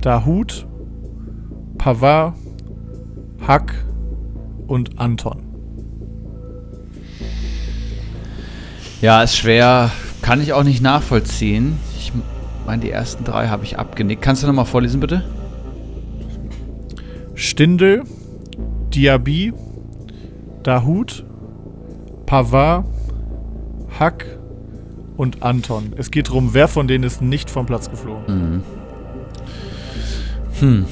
[0.00, 0.66] Dahut,
[1.76, 2.34] Pavard,
[3.46, 3.74] Hack
[4.66, 5.42] und Anton.
[9.02, 9.90] Ja, ist schwer.
[10.22, 11.78] Kann ich auch nicht nachvollziehen.
[11.98, 12.12] Ich
[12.64, 14.22] meine, die ersten drei habe ich abgenickt.
[14.22, 15.22] Kannst du nochmal vorlesen, bitte?
[17.34, 18.02] Stindel,
[18.94, 19.52] Diaby,
[20.62, 21.24] Dahut,
[22.26, 22.86] Pavard,
[23.98, 24.24] Hack
[25.16, 25.92] und Anton.
[25.96, 28.62] Es geht darum, wer von denen ist nicht vom Platz geflogen.
[30.60, 30.86] Hm.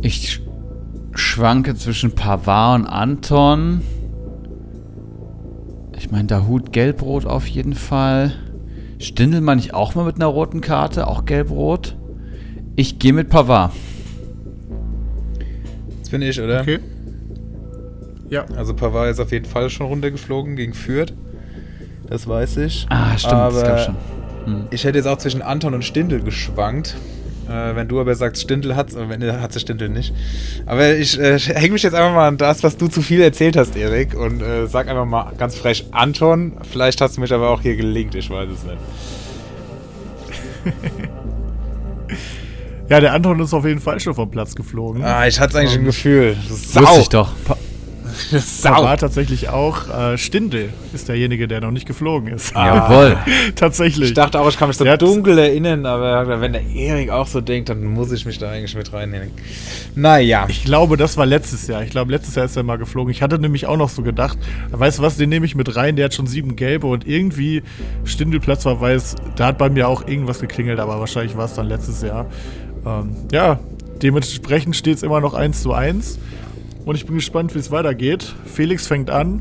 [0.00, 0.40] Ich sch-
[1.18, 3.82] schwanke zwischen Pavard und Anton.
[5.96, 8.32] Ich meine, Dahut gelb-rot auf jeden Fall.
[8.98, 11.96] Stindelmann ich auch mal mit einer roten Karte, auch gelb-rot.
[12.76, 13.72] Ich gehe mit Pavard.
[15.98, 16.62] Jetzt bin ich, oder?
[16.62, 16.78] Okay.
[18.30, 18.46] Ja.
[18.56, 21.12] Also Pavard ist auf jeden Fall schon runtergeflogen gegen Fürth.
[22.08, 22.86] Das weiß ich.
[22.88, 23.96] Ah, stimmt, das aber gab schon.
[24.44, 24.64] Hm.
[24.70, 26.96] Ich hätte jetzt auch zwischen Anton und Stindl geschwankt.
[27.48, 30.14] Äh, wenn du aber sagst, Stindl hat's, und wenn er hat sie Stindl nicht.
[30.64, 33.56] Aber ich äh, hänge mich jetzt einfach mal an das, was du zu viel erzählt
[33.56, 36.54] hast, Erik, und äh, sag einfach mal ganz frech Anton.
[36.70, 38.78] Vielleicht hast du mich aber auch hier gelingt, ich weiß es nicht.
[42.88, 45.02] Ja, der Anton ist auf jeden Fall schon vom Platz geflogen.
[45.04, 46.36] Ah, ich hatte eigentlich ein Gefühl.
[46.48, 46.82] Sau.
[46.82, 47.32] Wusste ich doch.
[48.30, 48.82] Da Sau.
[48.84, 52.52] war tatsächlich auch äh, Stindl, ist derjenige, der noch nicht geflogen ist.
[52.54, 53.16] Jawohl.
[53.56, 54.08] tatsächlich.
[54.08, 57.26] Ich dachte auch, ich kann mich so Der dunkel erinnern, aber wenn der Erik auch
[57.26, 59.30] so denkt, dann muss ich mich da eigentlich mit reinnehmen.
[59.94, 60.46] Naja.
[60.48, 61.82] Ich glaube, das war letztes Jahr.
[61.82, 63.10] Ich glaube, letztes Jahr ist er mal geflogen.
[63.10, 64.38] Ich hatte nämlich auch noch so gedacht,
[64.70, 67.62] weißt du was, den nehme ich mit rein, der hat schon sieben gelbe und irgendwie
[68.04, 69.16] Stindelplatz war weiß.
[69.36, 72.26] Da hat bei mir auch irgendwas geklingelt, aber wahrscheinlich war es dann letztes Jahr.
[72.84, 73.58] Ähm, ja,
[74.02, 76.18] dementsprechend steht es immer noch 1 zu 1.
[76.84, 78.34] Und ich bin gespannt, wie es weitergeht.
[78.44, 79.40] Felix fängt an.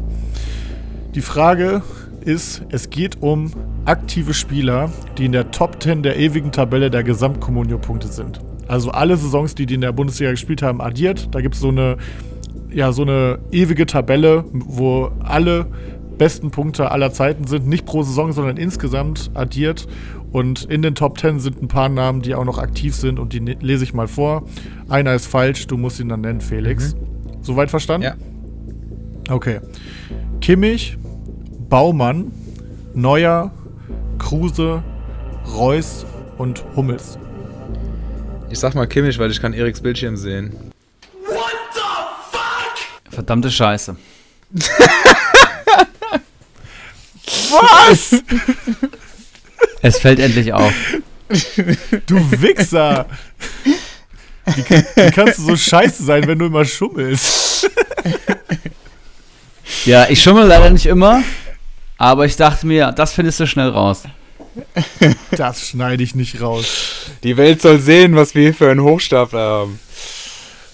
[1.15, 1.81] Die Frage
[2.23, 3.51] ist, es geht um
[3.85, 8.39] aktive Spieler, die in der Top 10 der ewigen Tabelle der Gesamtkommunio-Punkte sind.
[8.67, 11.33] Also alle Saisons, die die in der Bundesliga gespielt haben, addiert.
[11.33, 11.97] Da gibt es so eine,
[12.71, 15.67] ja, so eine ewige Tabelle, wo alle
[16.17, 17.67] besten Punkte aller Zeiten sind.
[17.67, 19.87] Nicht pro Saison, sondern insgesamt addiert.
[20.31, 23.33] Und in den Top 10 sind ein paar Namen, die auch noch aktiv sind und
[23.33, 24.43] die ne- lese ich mal vor.
[24.87, 26.95] Einer ist falsch, du musst ihn dann nennen, Felix.
[27.41, 28.05] Soweit verstanden?
[28.05, 29.33] Ja.
[29.33, 29.59] Okay.
[30.39, 30.97] Kimmich,
[31.69, 32.31] Baumann,
[32.93, 33.51] Neuer,
[34.19, 34.83] Kruse,
[35.53, 36.05] Reus
[36.37, 37.17] und Hummels.
[38.49, 40.53] Ich sag mal Kimmich, weil ich kann Eriks Bildschirm sehen.
[43.09, 43.97] Verdammte Scheiße.
[47.51, 48.11] Was?
[49.81, 50.73] Es fällt endlich auf.
[52.07, 53.05] Du Wichser!
[54.45, 57.69] Wie, wie kannst du so scheiße sein, wenn du immer schummelst?
[59.85, 61.23] Ja, ich schummel leider nicht immer,
[61.97, 64.03] aber ich dachte mir, das findest du schnell raus.
[65.31, 67.11] Das schneide ich nicht raus.
[67.23, 69.79] Die Welt soll sehen, was wir hier für einen Hochstapler haben.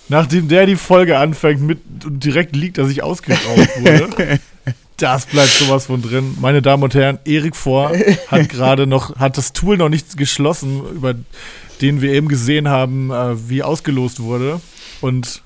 [0.09, 4.39] Nachdem der die Folge anfängt mit und direkt liegt, dass ich ausgeraubt wurde.
[4.97, 6.35] Das bleibt sowas von drin.
[6.41, 7.91] Meine Damen und Herren, Erik Vor
[8.27, 11.13] hat gerade noch, hat das Tool noch nicht geschlossen, über
[11.81, 14.59] den wir eben gesehen haben, äh, wie ausgelost wurde.
[15.01, 15.43] Und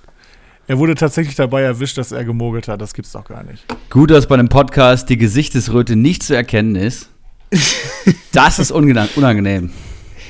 [0.67, 2.79] er wurde tatsächlich dabei erwischt, dass er gemogelt hat.
[2.79, 3.65] Das gibt's doch gar nicht.
[3.89, 7.09] Gut, dass bei einem Podcast die Gesichtsröte nicht zu erkennen ist.
[8.31, 9.71] Das ist unangenehm.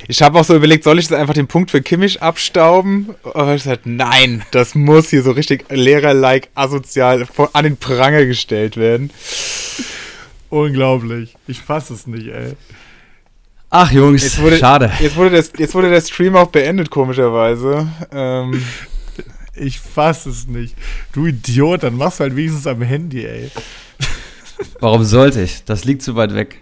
[0.08, 3.14] Ich habe auch so überlegt, soll ich jetzt einfach den Punkt für Kimmich abstauben?
[3.22, 8.24] Aber ich gesagt, nein, das muss hier so richtig lehrerlike asozial vor, an den Pranger
[8.26, 9.10] gestellt werden.
[10.50, 11.34] Unglaublich.
[11.46, 12.52] Ich fasse es nicht, ey.
[13.70, 14.92] Ach Jungs, Jetzt wurde, schade.
[15.00, 17.88] Jetzt wurde, das, jetzt wurde der Stream auch beendet, komischerweise.
[18.12, 18.62] Ähm,
[19.54, 20.74] Ich fasse es nicht.
[21.12, 23.50] Du Idiot, dann machst du halt wenigstens am Handy, ey.
[24.80, 25.64] Warum sollte ich?
[25.64, 26.58] Das liegt zu weit weg.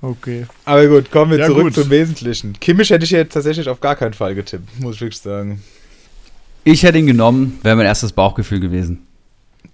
[0.00, 0.46] Okay.
[0.64, 1.74] aber gut, kommen wir Ja, zurück gut.
[1.74, 2.52] zum Wesentlichen.
[2.60, 5.62] Kimmich hätte ich jetzt tatsächlich auf gar keinen Fall getippt, muss ich wirklich sagen.
[6.64, 9.04] Ich hätte ihn genommen, wäre mein erstes Bauchgefühl gewesen.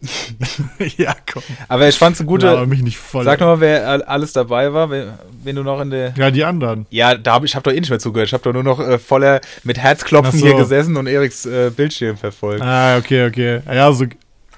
[0.97, 1.43] ja, komm.
[1.69, 2.67] Aber ich fand's eine Gute, gute.
[2.67, 3.25] mich nicht voll.
[3.25, 5.09] Sag nochmal, wer all- alles dabei war, wen,
[5.43, 6.13] wen du noch in der.
[6.17, 6.87] ja, die anderen.
[6.91, 8.29] Ja, da hab ich habe doch eh nicht mehr zugehört.
[8.29, 10.47] Ich habe doch nur noch äh, voller mit Herzklopfen so.
[10.47, 12.63] hier gesessen und Eriks äh, Bildschirm verfolgt.
[12.63, 13.61] Ah, okay, okay.
[13.67, 14.05] Ja, also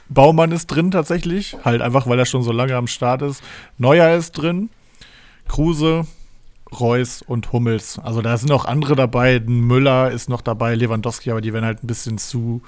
[0.09, 1.57] Baumann ist drin tatsächlich.
[1.65, 3.43] Halt einfach, weil er schon so lange am Start ist.
[3.79, 4.69] Neuer ist drin.
[5.49, 6.07] Kruse,
[6.79, 7.99] Reus und Hummels.
[7.99, 9.41] Also da sind auch andere dabei.
[9.41, 12.63] Müller ist noch dabei, Lewandowski, aber die wären halt ein bisschen zu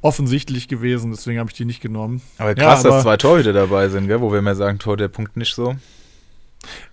[0.00, 1.10] offensichtlich gewesen.
[1.10, 2.22] Deswegen habe ich die nicht genommen.
[2.38, 4.20] Aber Ja, krass, aber- dass zwei Torhüter dabei sind, gell?
[4.20, 5.76] wo wir immer sagen, Tor der Punkt nicht so.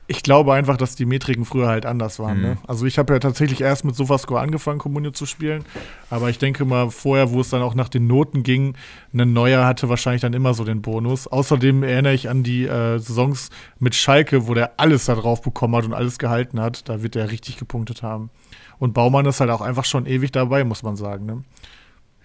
[0.07, 2.37] Ich glaube einfach, dass die Metriken früher halt anders waren.
[2.37, 2.43] Mhm.
[2.43, 2.57] Ne?
[2.67, 5.65] Also ich habe ja tatsächlich erst mit Sofascore angefangen, Kommunio zu spielen.
[6.09, 8.75] Aber ich denke mal, vorher, wo es dann auch nach den Noten ging,
[9.13, 11.27] ein Neuer hatte wahrscheinlich dann immer so den Bonus.
[11.27, 13.49] Außerdem erinnere ich an die äh, Saisons
[13.79, 16.87] mit Schalke, wo der alles da drauf bekommen hat und alles gehalten hat.
[16.87, 18.29] Da wird er richtig gepunktet haben.
[18.77, 21.25] Und Baumann ist halt auch einfach schon ewig dabei, muss man sagen.
[21.25, 21.43] Ne?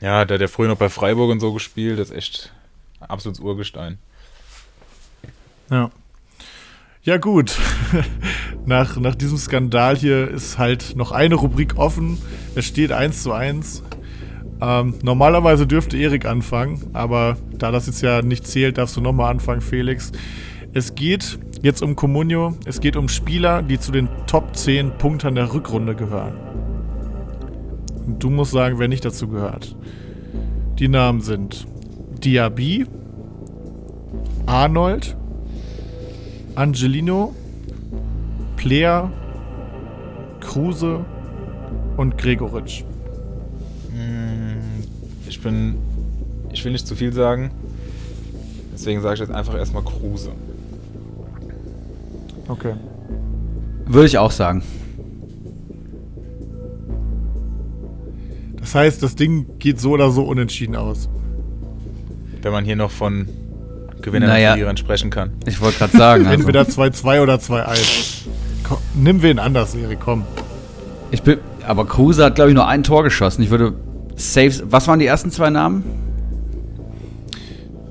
[0.00, 1.98] Ja, der hat ja früher noch bei Freiburg und so gespielt.
[1.98, 2.52] Das ist echt
[3.00, 3.98] absolutes Urgestein.
[5.70, 5.90] Ja.
[7.02, 7.58] Ja, gut.
[8.66, 12.18] nach, nach diesem Skandal hier ist halt noch eine Rubrik offen.
[12.54, 13.82] Es steht 1 zu 1.
[14.60, 19.30] Ähm, normalerweise dürfte Erik anfangen, aber da das jetzt ja nicht zählt, darfst du nochmal
[19.30, 20.12] anfangen, Felix.
[20.74, 22.54] Es geht jetzt um Comunio.
[22.66, 26.34] Es geht um Spieler, die zu den Top 10 Punktern der Rückrunde gehören.
[28.04, 29.74] Und du musst sagen, wer nicht dazu gehört.
[30.78, 31.66] Die Namen sind
[32.22, 32.84] Diaby,
[34.44, 35.16] Arnold,
[36.60, 37.34] Angelino,
[38.56, 39.10] Player,
[40.40, 41.06] Kruse
[41.96, 42.84] und Gregoritsch.
[45.26, 45.76] Ich bin.
[46.52, 47.50] Ich will nicht zu viel sagen.
[48.74, 50.32] Deswegen sage ich jetzt einfach erstmal Kruse.
[52.46, 52.74] Okay.
[53.86, 54.62] Würde ich auch sagen.
[58.58, 61.08] Das heißt, das Ding geht so oder so unentschieden aus.
[62.42, 63.28] Wenn man hier noch von
[64.02, 64.48] Gewinnern Naja.
[64.48, 65.32] und Verlierern sprechen kann.
[65.46, 66.26] Ich wollte gerade sagen.
[66.26, 68.22] Also, Entweder 2-2 oder 2-1.
[68.64, 70.24] Komm, Nimm wen anders, Erik, komm.
[71.10, 73.42] ich bin, aber Kruse hat, glaube ich, nur ein Tor geschossen.
[73.42, 73.74] Ich würde
[74.16, 74.62] safe.
[74.70, 75.84] Was waren die ersten zwei Namen?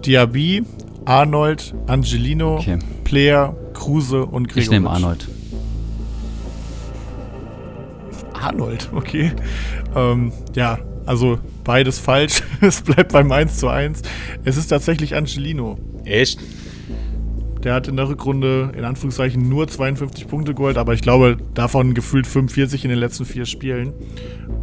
[0.06, 0.64] Diaby,
[1.06, 2.80] Arnold, Angelino, Okay.
[3.04, 4.64] Player, Kruse und Gregoritsch.
[4.66, 5.28] Ich nehme Arnold.
[8.34, 9.32] Arnold, okay.
[9.96, 12.42] Ähm, ja, also beides falsch.
[12.62, 14.02] es bleibt beim 1 zu 1.
[14.46, 15.78] Es ist tatsächlich Angelino.
[16.10, 16.40] Echt?
[17.64, 21.94] Der hat in der Rückrunde in Anführungszeichen nur 52 Punkte geholt, aber ich glaube davon
[21.94, 23.94] gefühlt 45 in den letzten vier Spielen.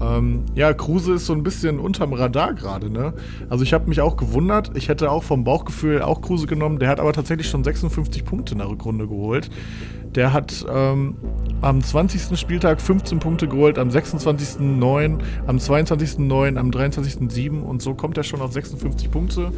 [0.00, 3.12] Ähm, ja, Kruse ist so ein bisschen unterm Radar gerade, ne?
[3.50, 4.70] Also ich habe mich auch gewundert.
[4.76, 6.78] Ich hätte auch vom Bauchgefühl auch Kruse genommen.
[6.78, 9.50] Der hat aber tatsächlich schon 56 Punkte in der Rückrunde geholt.
[10.14, 11.16] Der hat ähm,
[11.60, 12.38] am 20.
[12.38, 14.60] Spieltag 15 Punkte geholt, am 26.
[14.60, 16.18] 9, am 22.
[16.18, 17.16] 9, am 23.
[17.28, 19.52] 7 und so kommt er schon auf 56 Punkte.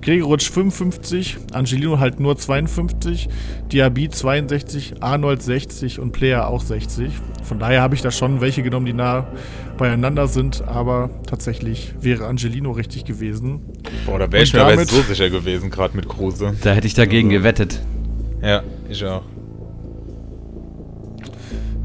[0.00, 3.28] Gregoritsch 55, Angelino halt nur 52,
[3.72, 7.12] Diaby 62, Arnold 60 und Player auch 60.
[7.42, 9.26] Von daher habe ich da schon welche genommen, die nah
[9.76, 13.60] beieinander sind, aber tatsächlich wäre Angelino richtig gewesen.
[14.06, 16.54] Boah, da wäre ich mir aber so sicher gewesen, gerade mit Kruse.
[16.62, 17.80] Da hätte ich dagegen gewettet.
[18.42, 19.22] Ja, ich auch.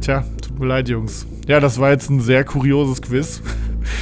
[0.06, 1.26] Tja, tut mir leid, Jungs.
[1.48, 3.42] Ja, das war jetzt ein sehr kurioses Quiz,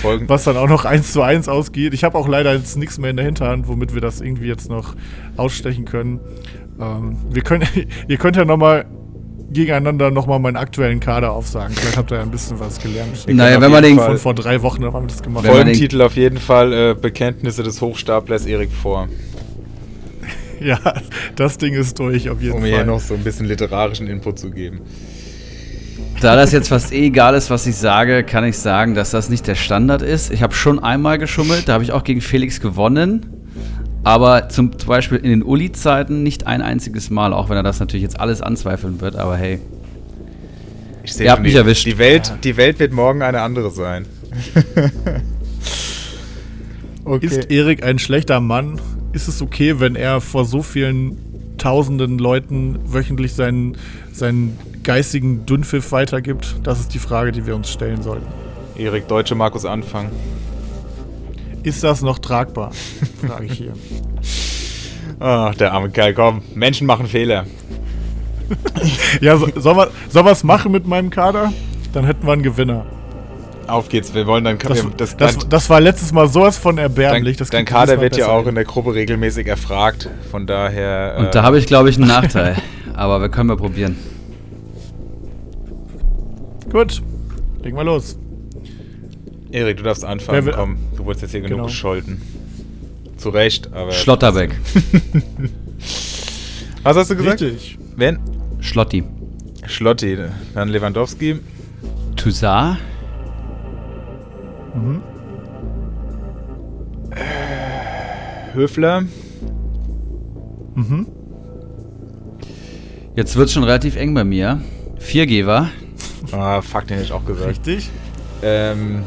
[0.01, 1.93] Folgen was dann auch noch 1 zu 1 ausgeht.
[1.93, 4.69] Ich habe auch leider jetzt nichts mehr in der Hinterhand, womit wir das irgendwie jetzt
[4.69, 4.95] noch
[5.37, 6.19] ausstechen können.
[6.77, 7.65] Ähm, wir können
[8.09, 8.83] ihr könnt ja nochmal
[9.49, 11.73] gegeneinander nochmal meinen aktuellen Kader aufsagen.
[11.73, 13.25] Vielleicht habt ihr ja ein bisschen was gelernt.
[13.27, 15.45] Naja, auf wenn man den, Fall- Von vor drei Wochen haben wir das gemacht.
[15.45, 19.07] Folgentitel auf jeden Fall äh, Bekenntnisse des Hochstaplers Erik vor.
[20.59, 20.79] Ja,
[21.35, 22.69] das Ding ist durch auf jeden Um Fall.
[22.69, 24.79] mir hier noch so ein bisschen literarischen Input zu geben.
[26.23, 29.27] Da das jetzt fast eh egal ist, was ich sage, kann ich sagen, dass das
[29.27, 30.31] nicht der Standard ist.
[30.31, 33.25] Ich habe schon einmal geschummelt, da habe ich auch gegen Felix gewonnen.
[34.05, 38.03] Aber zum, Beispiel in den Uli-Zeiten nicht ein einziges Mal, auch wenn er das natürlich
[38.03, 39.59] jetzt alles anzweifeln wird, aber hey.
[41.03, 41.85] Ich sehe Ihr habt schon, mich die, erwischt.
[41.87, 44.05] Die Welt, die Welt wird morgen eine andere sein.
[47.03, 47.25] okay.
[47.25, 48.79] Ist Erik ein schlechter Mann?
[49.11, 51.17] Ist es okay, wenn er vor so vielen
[51.57, 53.75] tausenden Leuten wöchentlich seinen,
[54.13, 56.55] seinen geistigen Dünnpfiff weitergibt?
[56.63, 58.27] Das ist die Frage, die wir uns stellen sollten.
[58.77, 60.11] Erik Deutsche Markus Anfang.
[61.63, 62.71] Ist das noch tragbar?
[63.25, 63.73] Frage ich hier.
[65.19, 66.41] Ach, der arme Kerl, komm.
[66.53, 67.45] Menschen machen Fehler.
[69.21, 71.53] Ja, so, soll man soll was machen mit meinem Kader?
[71.93, 72.85] Dann hätten wir einen Gewinner.
[73.67, 74.57] Auf geht's, wir wollen dann.
[74.57, 77.37] Das, das, das, dein, das war letztes Mal sowas von dein, erbärmlich.
[77.37, 80.09] Das dein jedes Kader wird ja auch in der Gruppe regelmäßig erfragt.
[80.29, 81.15] Von daher.
[81.17, 82.57] Und äh, da habe ich, glaube ich, einen Nachteil.
[82.93, 83.95] aber wir können mal probieren.
[86.73, 87.01] Gut,
[87.63, 88.17] legen wir los.
[89.51, 90.37] Erik, du darfst anfangen.
[90.39, 91.65] Wer will- Komm, du wurdest jetzt hier genug Genau.
[91.67, 92.21] gescholten.
[93.17, 93.91] Zu Recht, aber.
[93.91, 94.51] Schlotterbeck.
[96.83, 97.41] Was hast du gesagt?
[97.41, 97.77] Richtig.
[97.95, 98.19] Wen?
[98.59, 99.03] Schlotti.
[99.67, 100.17] Schlotti,
[100.53, 101.37] dann Lewandowski.
[102.17, 102.79] Toussaint.
[108.53, 109.03] Höfler.
[113.15, 114.61] Jetzt wird es schon relativ eng bei mir.
[114.97, 115.69] Viergeber.
[116.33, 117.49] Ah, fuck, den hätte ich auch gesagt.
[117.49, 117.89] Richtig.
[118.41, 119.03] Ähm,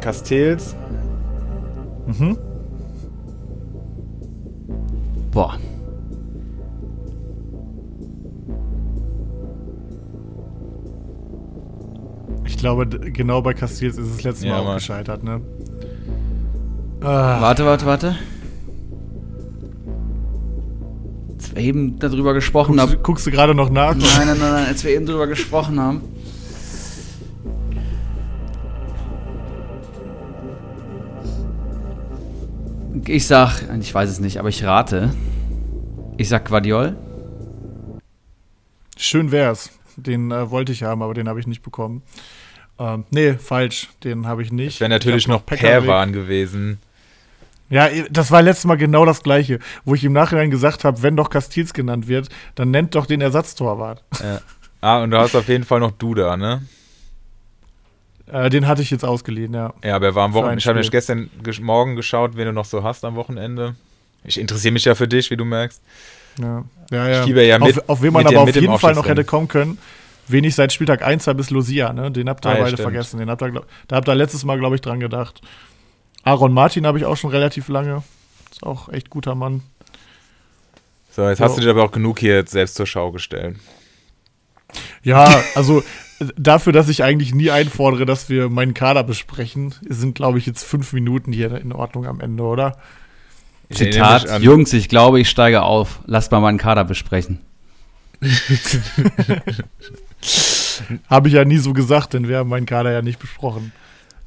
[0.00, 0.76] Castells.
[5.32, 5.58] Boah.
[12.46, 15.40] Ich glaube, genau bei Castells ist es letztes Ja, Mal auch gescheitert, ne?
[17.00, 18.16] Ah, Warte, warte, warte.
[21.34, 22.92] Als wir eben darüber gesprochen guckst, haben.
[22.92, 23.94] du- guckst du gerade noch nach?
[23.94, 26.00] Nein, nein, nein, nein, als wir eben darüber gesprochen haben.
[33.06, 35.12] Ich sag, ich weiß es nicht, aber ich rate.
[36.16, 36.96] Ich sag Guardiol.
[38.96, 39.70] Schön wär's.
[39.96, 42.02] Den äh, wollte ich haben, aber den habe ich nicht bekommen.
[42.78, 43.90] Ähm, nee, falsch.
[44.04, 44.76] Den habe ich nicht.
[44.76, 45.44] Das wäre natürlich noch.
[45.44, 46.78] Perwan gewesen.
[47.68, 51.16] Ja, das war letztes Mal genau das gleiche, wo ich im Nachhinein gesagt habe, wenn
[51.16, 54.02] doch Castils genannt wird, dann nennt doch den Ersatztorwart.
[54.22, 54.40] Ja.
[54.80, 56.62] Ah, und du hast auf jeden Fall noch Duda, ne?
[58.26, 59.72] Äh, den hatte ich jetzt ausgeliehen, ja.
[59.84, 60.58] Ja, aber er war am Wochenende.
[60.58, 60.90] Ich habe Spiel.
[60.92, 63.74] gestern ges morgen geschaut, wen du noch so hast am Wochenende.
[64.24, 65.82] Ich interessiere mich ja für dich, wie du merkst.
[66.40, 67.08] Ja, ja.
[67.08, 67.20] ja.
[67.20, 69.46] Ich fieber ja mit- auf, auf wen man aber auf jeden Fall noch hätte kommen
[69.48, 69.78] können,
[70.26, 72.10] wen ich seit Spieltag 1 habe, ist Lucia, ne?
[72.10, 72.82] Den habt ihr Ah, ja, beide stimmt.
[72.90, 73.18] vergessen.
[73.18, 75.42] Den habt ihr, glaub, da habt ihr letztes Mal, glaube ich, dran gedacht.
[76.22, 78.02] Aaron Martin habe ich auch schon relativ lange.
[78.50, 79.62] Ist auch echt guter Mann.
[81.10, 81.44] So, jetzt Ja.
[81.44, 83.56] hast du dir aber auch genug hier selbst zur Schau gestellt.
[85.02, 85.82] Ja, also
[86.36, 90.64] dafür, dass ich eigentlich nie einfordere, dass wir meinen Kader besprechen, sind, glaube ich, jetzt
[90.64, 92.78] fünf Minuten hier in Ordnung am Ende, oder?
[93.70, 96.00] Zitat, Jungs, ich glaube, ich steige auf.
[96.06, 97.40] Lasst mal meinen Kader besprechen.
[101.08, 103.72] Habe ich ja nie so gesagt, denn wir haben meinen Kader ja nicht besprochen.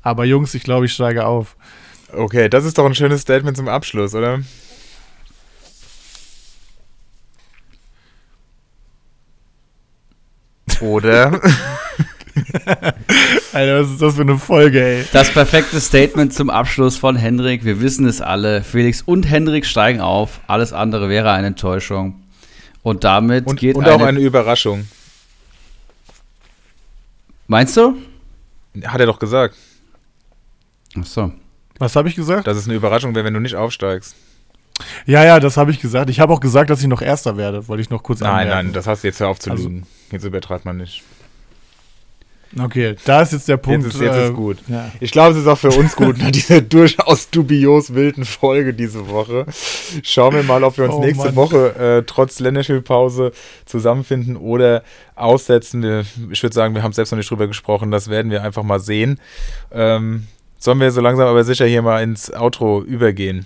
[0.02, 1.56] Aber Jungs, ich glaube, ich steige auf.
[2.14, 4.40] Okay, das ist doch ein schönes Statement zum Abschluss, oder?
[10.82, 11.42] Oder?
[13.54, 15.06] Alter, was ist das für eine Folge, ey?
[15.14, 17.66] Das perfekte Statement zum Abschluss von Hendrik.
[17.66, 18.64] Wir wissen es alle.
[18.64, 20.40] Felix und Hendrik steigen auf.
[20.48, 22.22] Alles andere wäre eine Enttäuschung.
[22.84, 24.88] Und damit und, geht und auch eine Überraschung.
[27.48, 27.96] Meinst du?
[28.86, 29.56] Hat er doch gesagt,
[31.00, 31.32] Ach so.
[31.80, 32.48] Was habe ich gesagt?
[32.48, 34.16] dass es eine Überraschung wäre, wenn du nicht aufsteigst.
[35.06, 36.10] Ja, ja, das habe ich gesagt.
[36.10, 38.68] Ich habe auch gesagt, dass ich noch Erster werde, wollte ich noch kurz Nein, anmerken.
[38.68, 39.88] nein, das hast du jetzt hör auf zu Also- lügen.
[40.12, 41.04] Jetzt übertreibt man nicht.
[42.60, 43.84] Okay, da ist jetzt der Punkt.
[43.86, 44.58] Jetzt ist, jetzt äh, ist gut.
[44.68, 44.92] Ja.
[45.00, 49.10] Ich glaube, es ist auch für uns gut, nach dieser durchaus dubios wilden Folge diese
[49.10, 49.46] Woche.
[50.04, 51.36] Schauen wir mal, ob wir uns Oh nächste Mann.
[51.36, 53.32] Woche äh, trotz Länderspielpause
[53.66, 54.84] zusammenfinden oder
[55.16, 55.84] aussetzen.
[55.84, 57.92] Wir, ich würde sagen, wir haben selbst noch nicht drüber gesprochen.
[57.92, 59.20] Das werden wir einfach mal sehen.
[59.72, 60.28] Ähm,
[60.60, 63.46] sollen wir so langsam aber sicher hier mal ins Outro übergehen?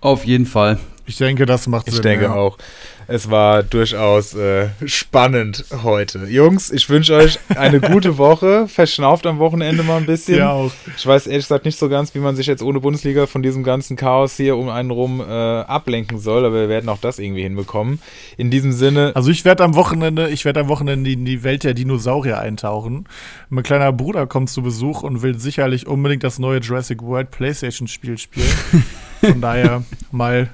[0.00, 0.78] Auf jeden Fall.
[1.06, 2.02] Ich denke, das macht Ich Sinn.
[2.02, 2.34] denke ja.
[2.34, 2.58] auch.
[3.06, 6.20] Es war durchaus äh, spannend heute.
[6.26, 8.66] Jungs, ich wünsche euch eine gute Woche.
[8.66, 10.38] Verschnauft am Wochenende mal ein bisschen.
[10.38, 10.72] Ja, auch.
[10.96, 13.62] Ich weiß ehrlich gesagt nicht so ganz, wie man sich jetzt ohne Bundesliga von diesem
[13.62, 17.42] ganzen Chaos hier um einen rum äh, ablenken soll, aber wir werden auch das irgendwie
[17.42, 18.00] hinbekommen.
[18.36, 21.64] In diesem Sinne, Also ich werde am Wochenende, ich werde am Wochenende in die Welt
[21.64, 23.06] der Dinosaurier eintauchen.
[23.50, 27.88] Mein kleiner Bruder kommt zu Besuch und will sicherlich unbedingt das neue Jurassic World PlayStation
[27.88, 28.46] Spiel spielen.
[29.20, 30.48] Von daher mal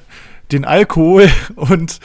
[0.52, 2.00] den Alkohol und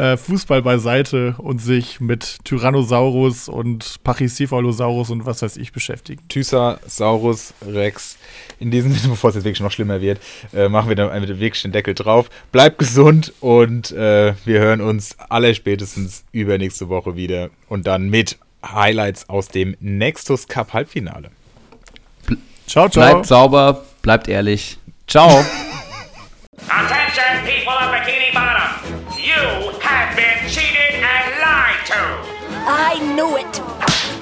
[0.00, 6.22] äh, Fußball beiseite und sich mit Tyrannosaurus und Pachycephalosaurus und was weiß ich beschäftigen.
[6.28, 8.16] Tyrannosaurus Rex.
[8.58, 10.20] In diesem Sinne, bevor es jetzt wirklich noch schlimmer wird,
[10.54, 12.30] äh, machen wir dann einfach wirklich den Deckel drauf.
[12.50, 19.28] Bleibt gesund und äh, wir hören uns allerspätestens übernächste Woche wieder und dann mit Highlights
[19.28, 21.30] aus dem Nextus Cup Halbfinale.
[22.66, 23.10] Ciao, ciao.
[23.10, 24.78] Bleibt sauber, bleibt ehrlich.
[25.06, 25.28] Ciao.
[26.68, 28.99] Attention, people of Bikini Bottom!
[29.22, 32.20] You have been cheated and lied to!
[32.66, 34.19] I knew it.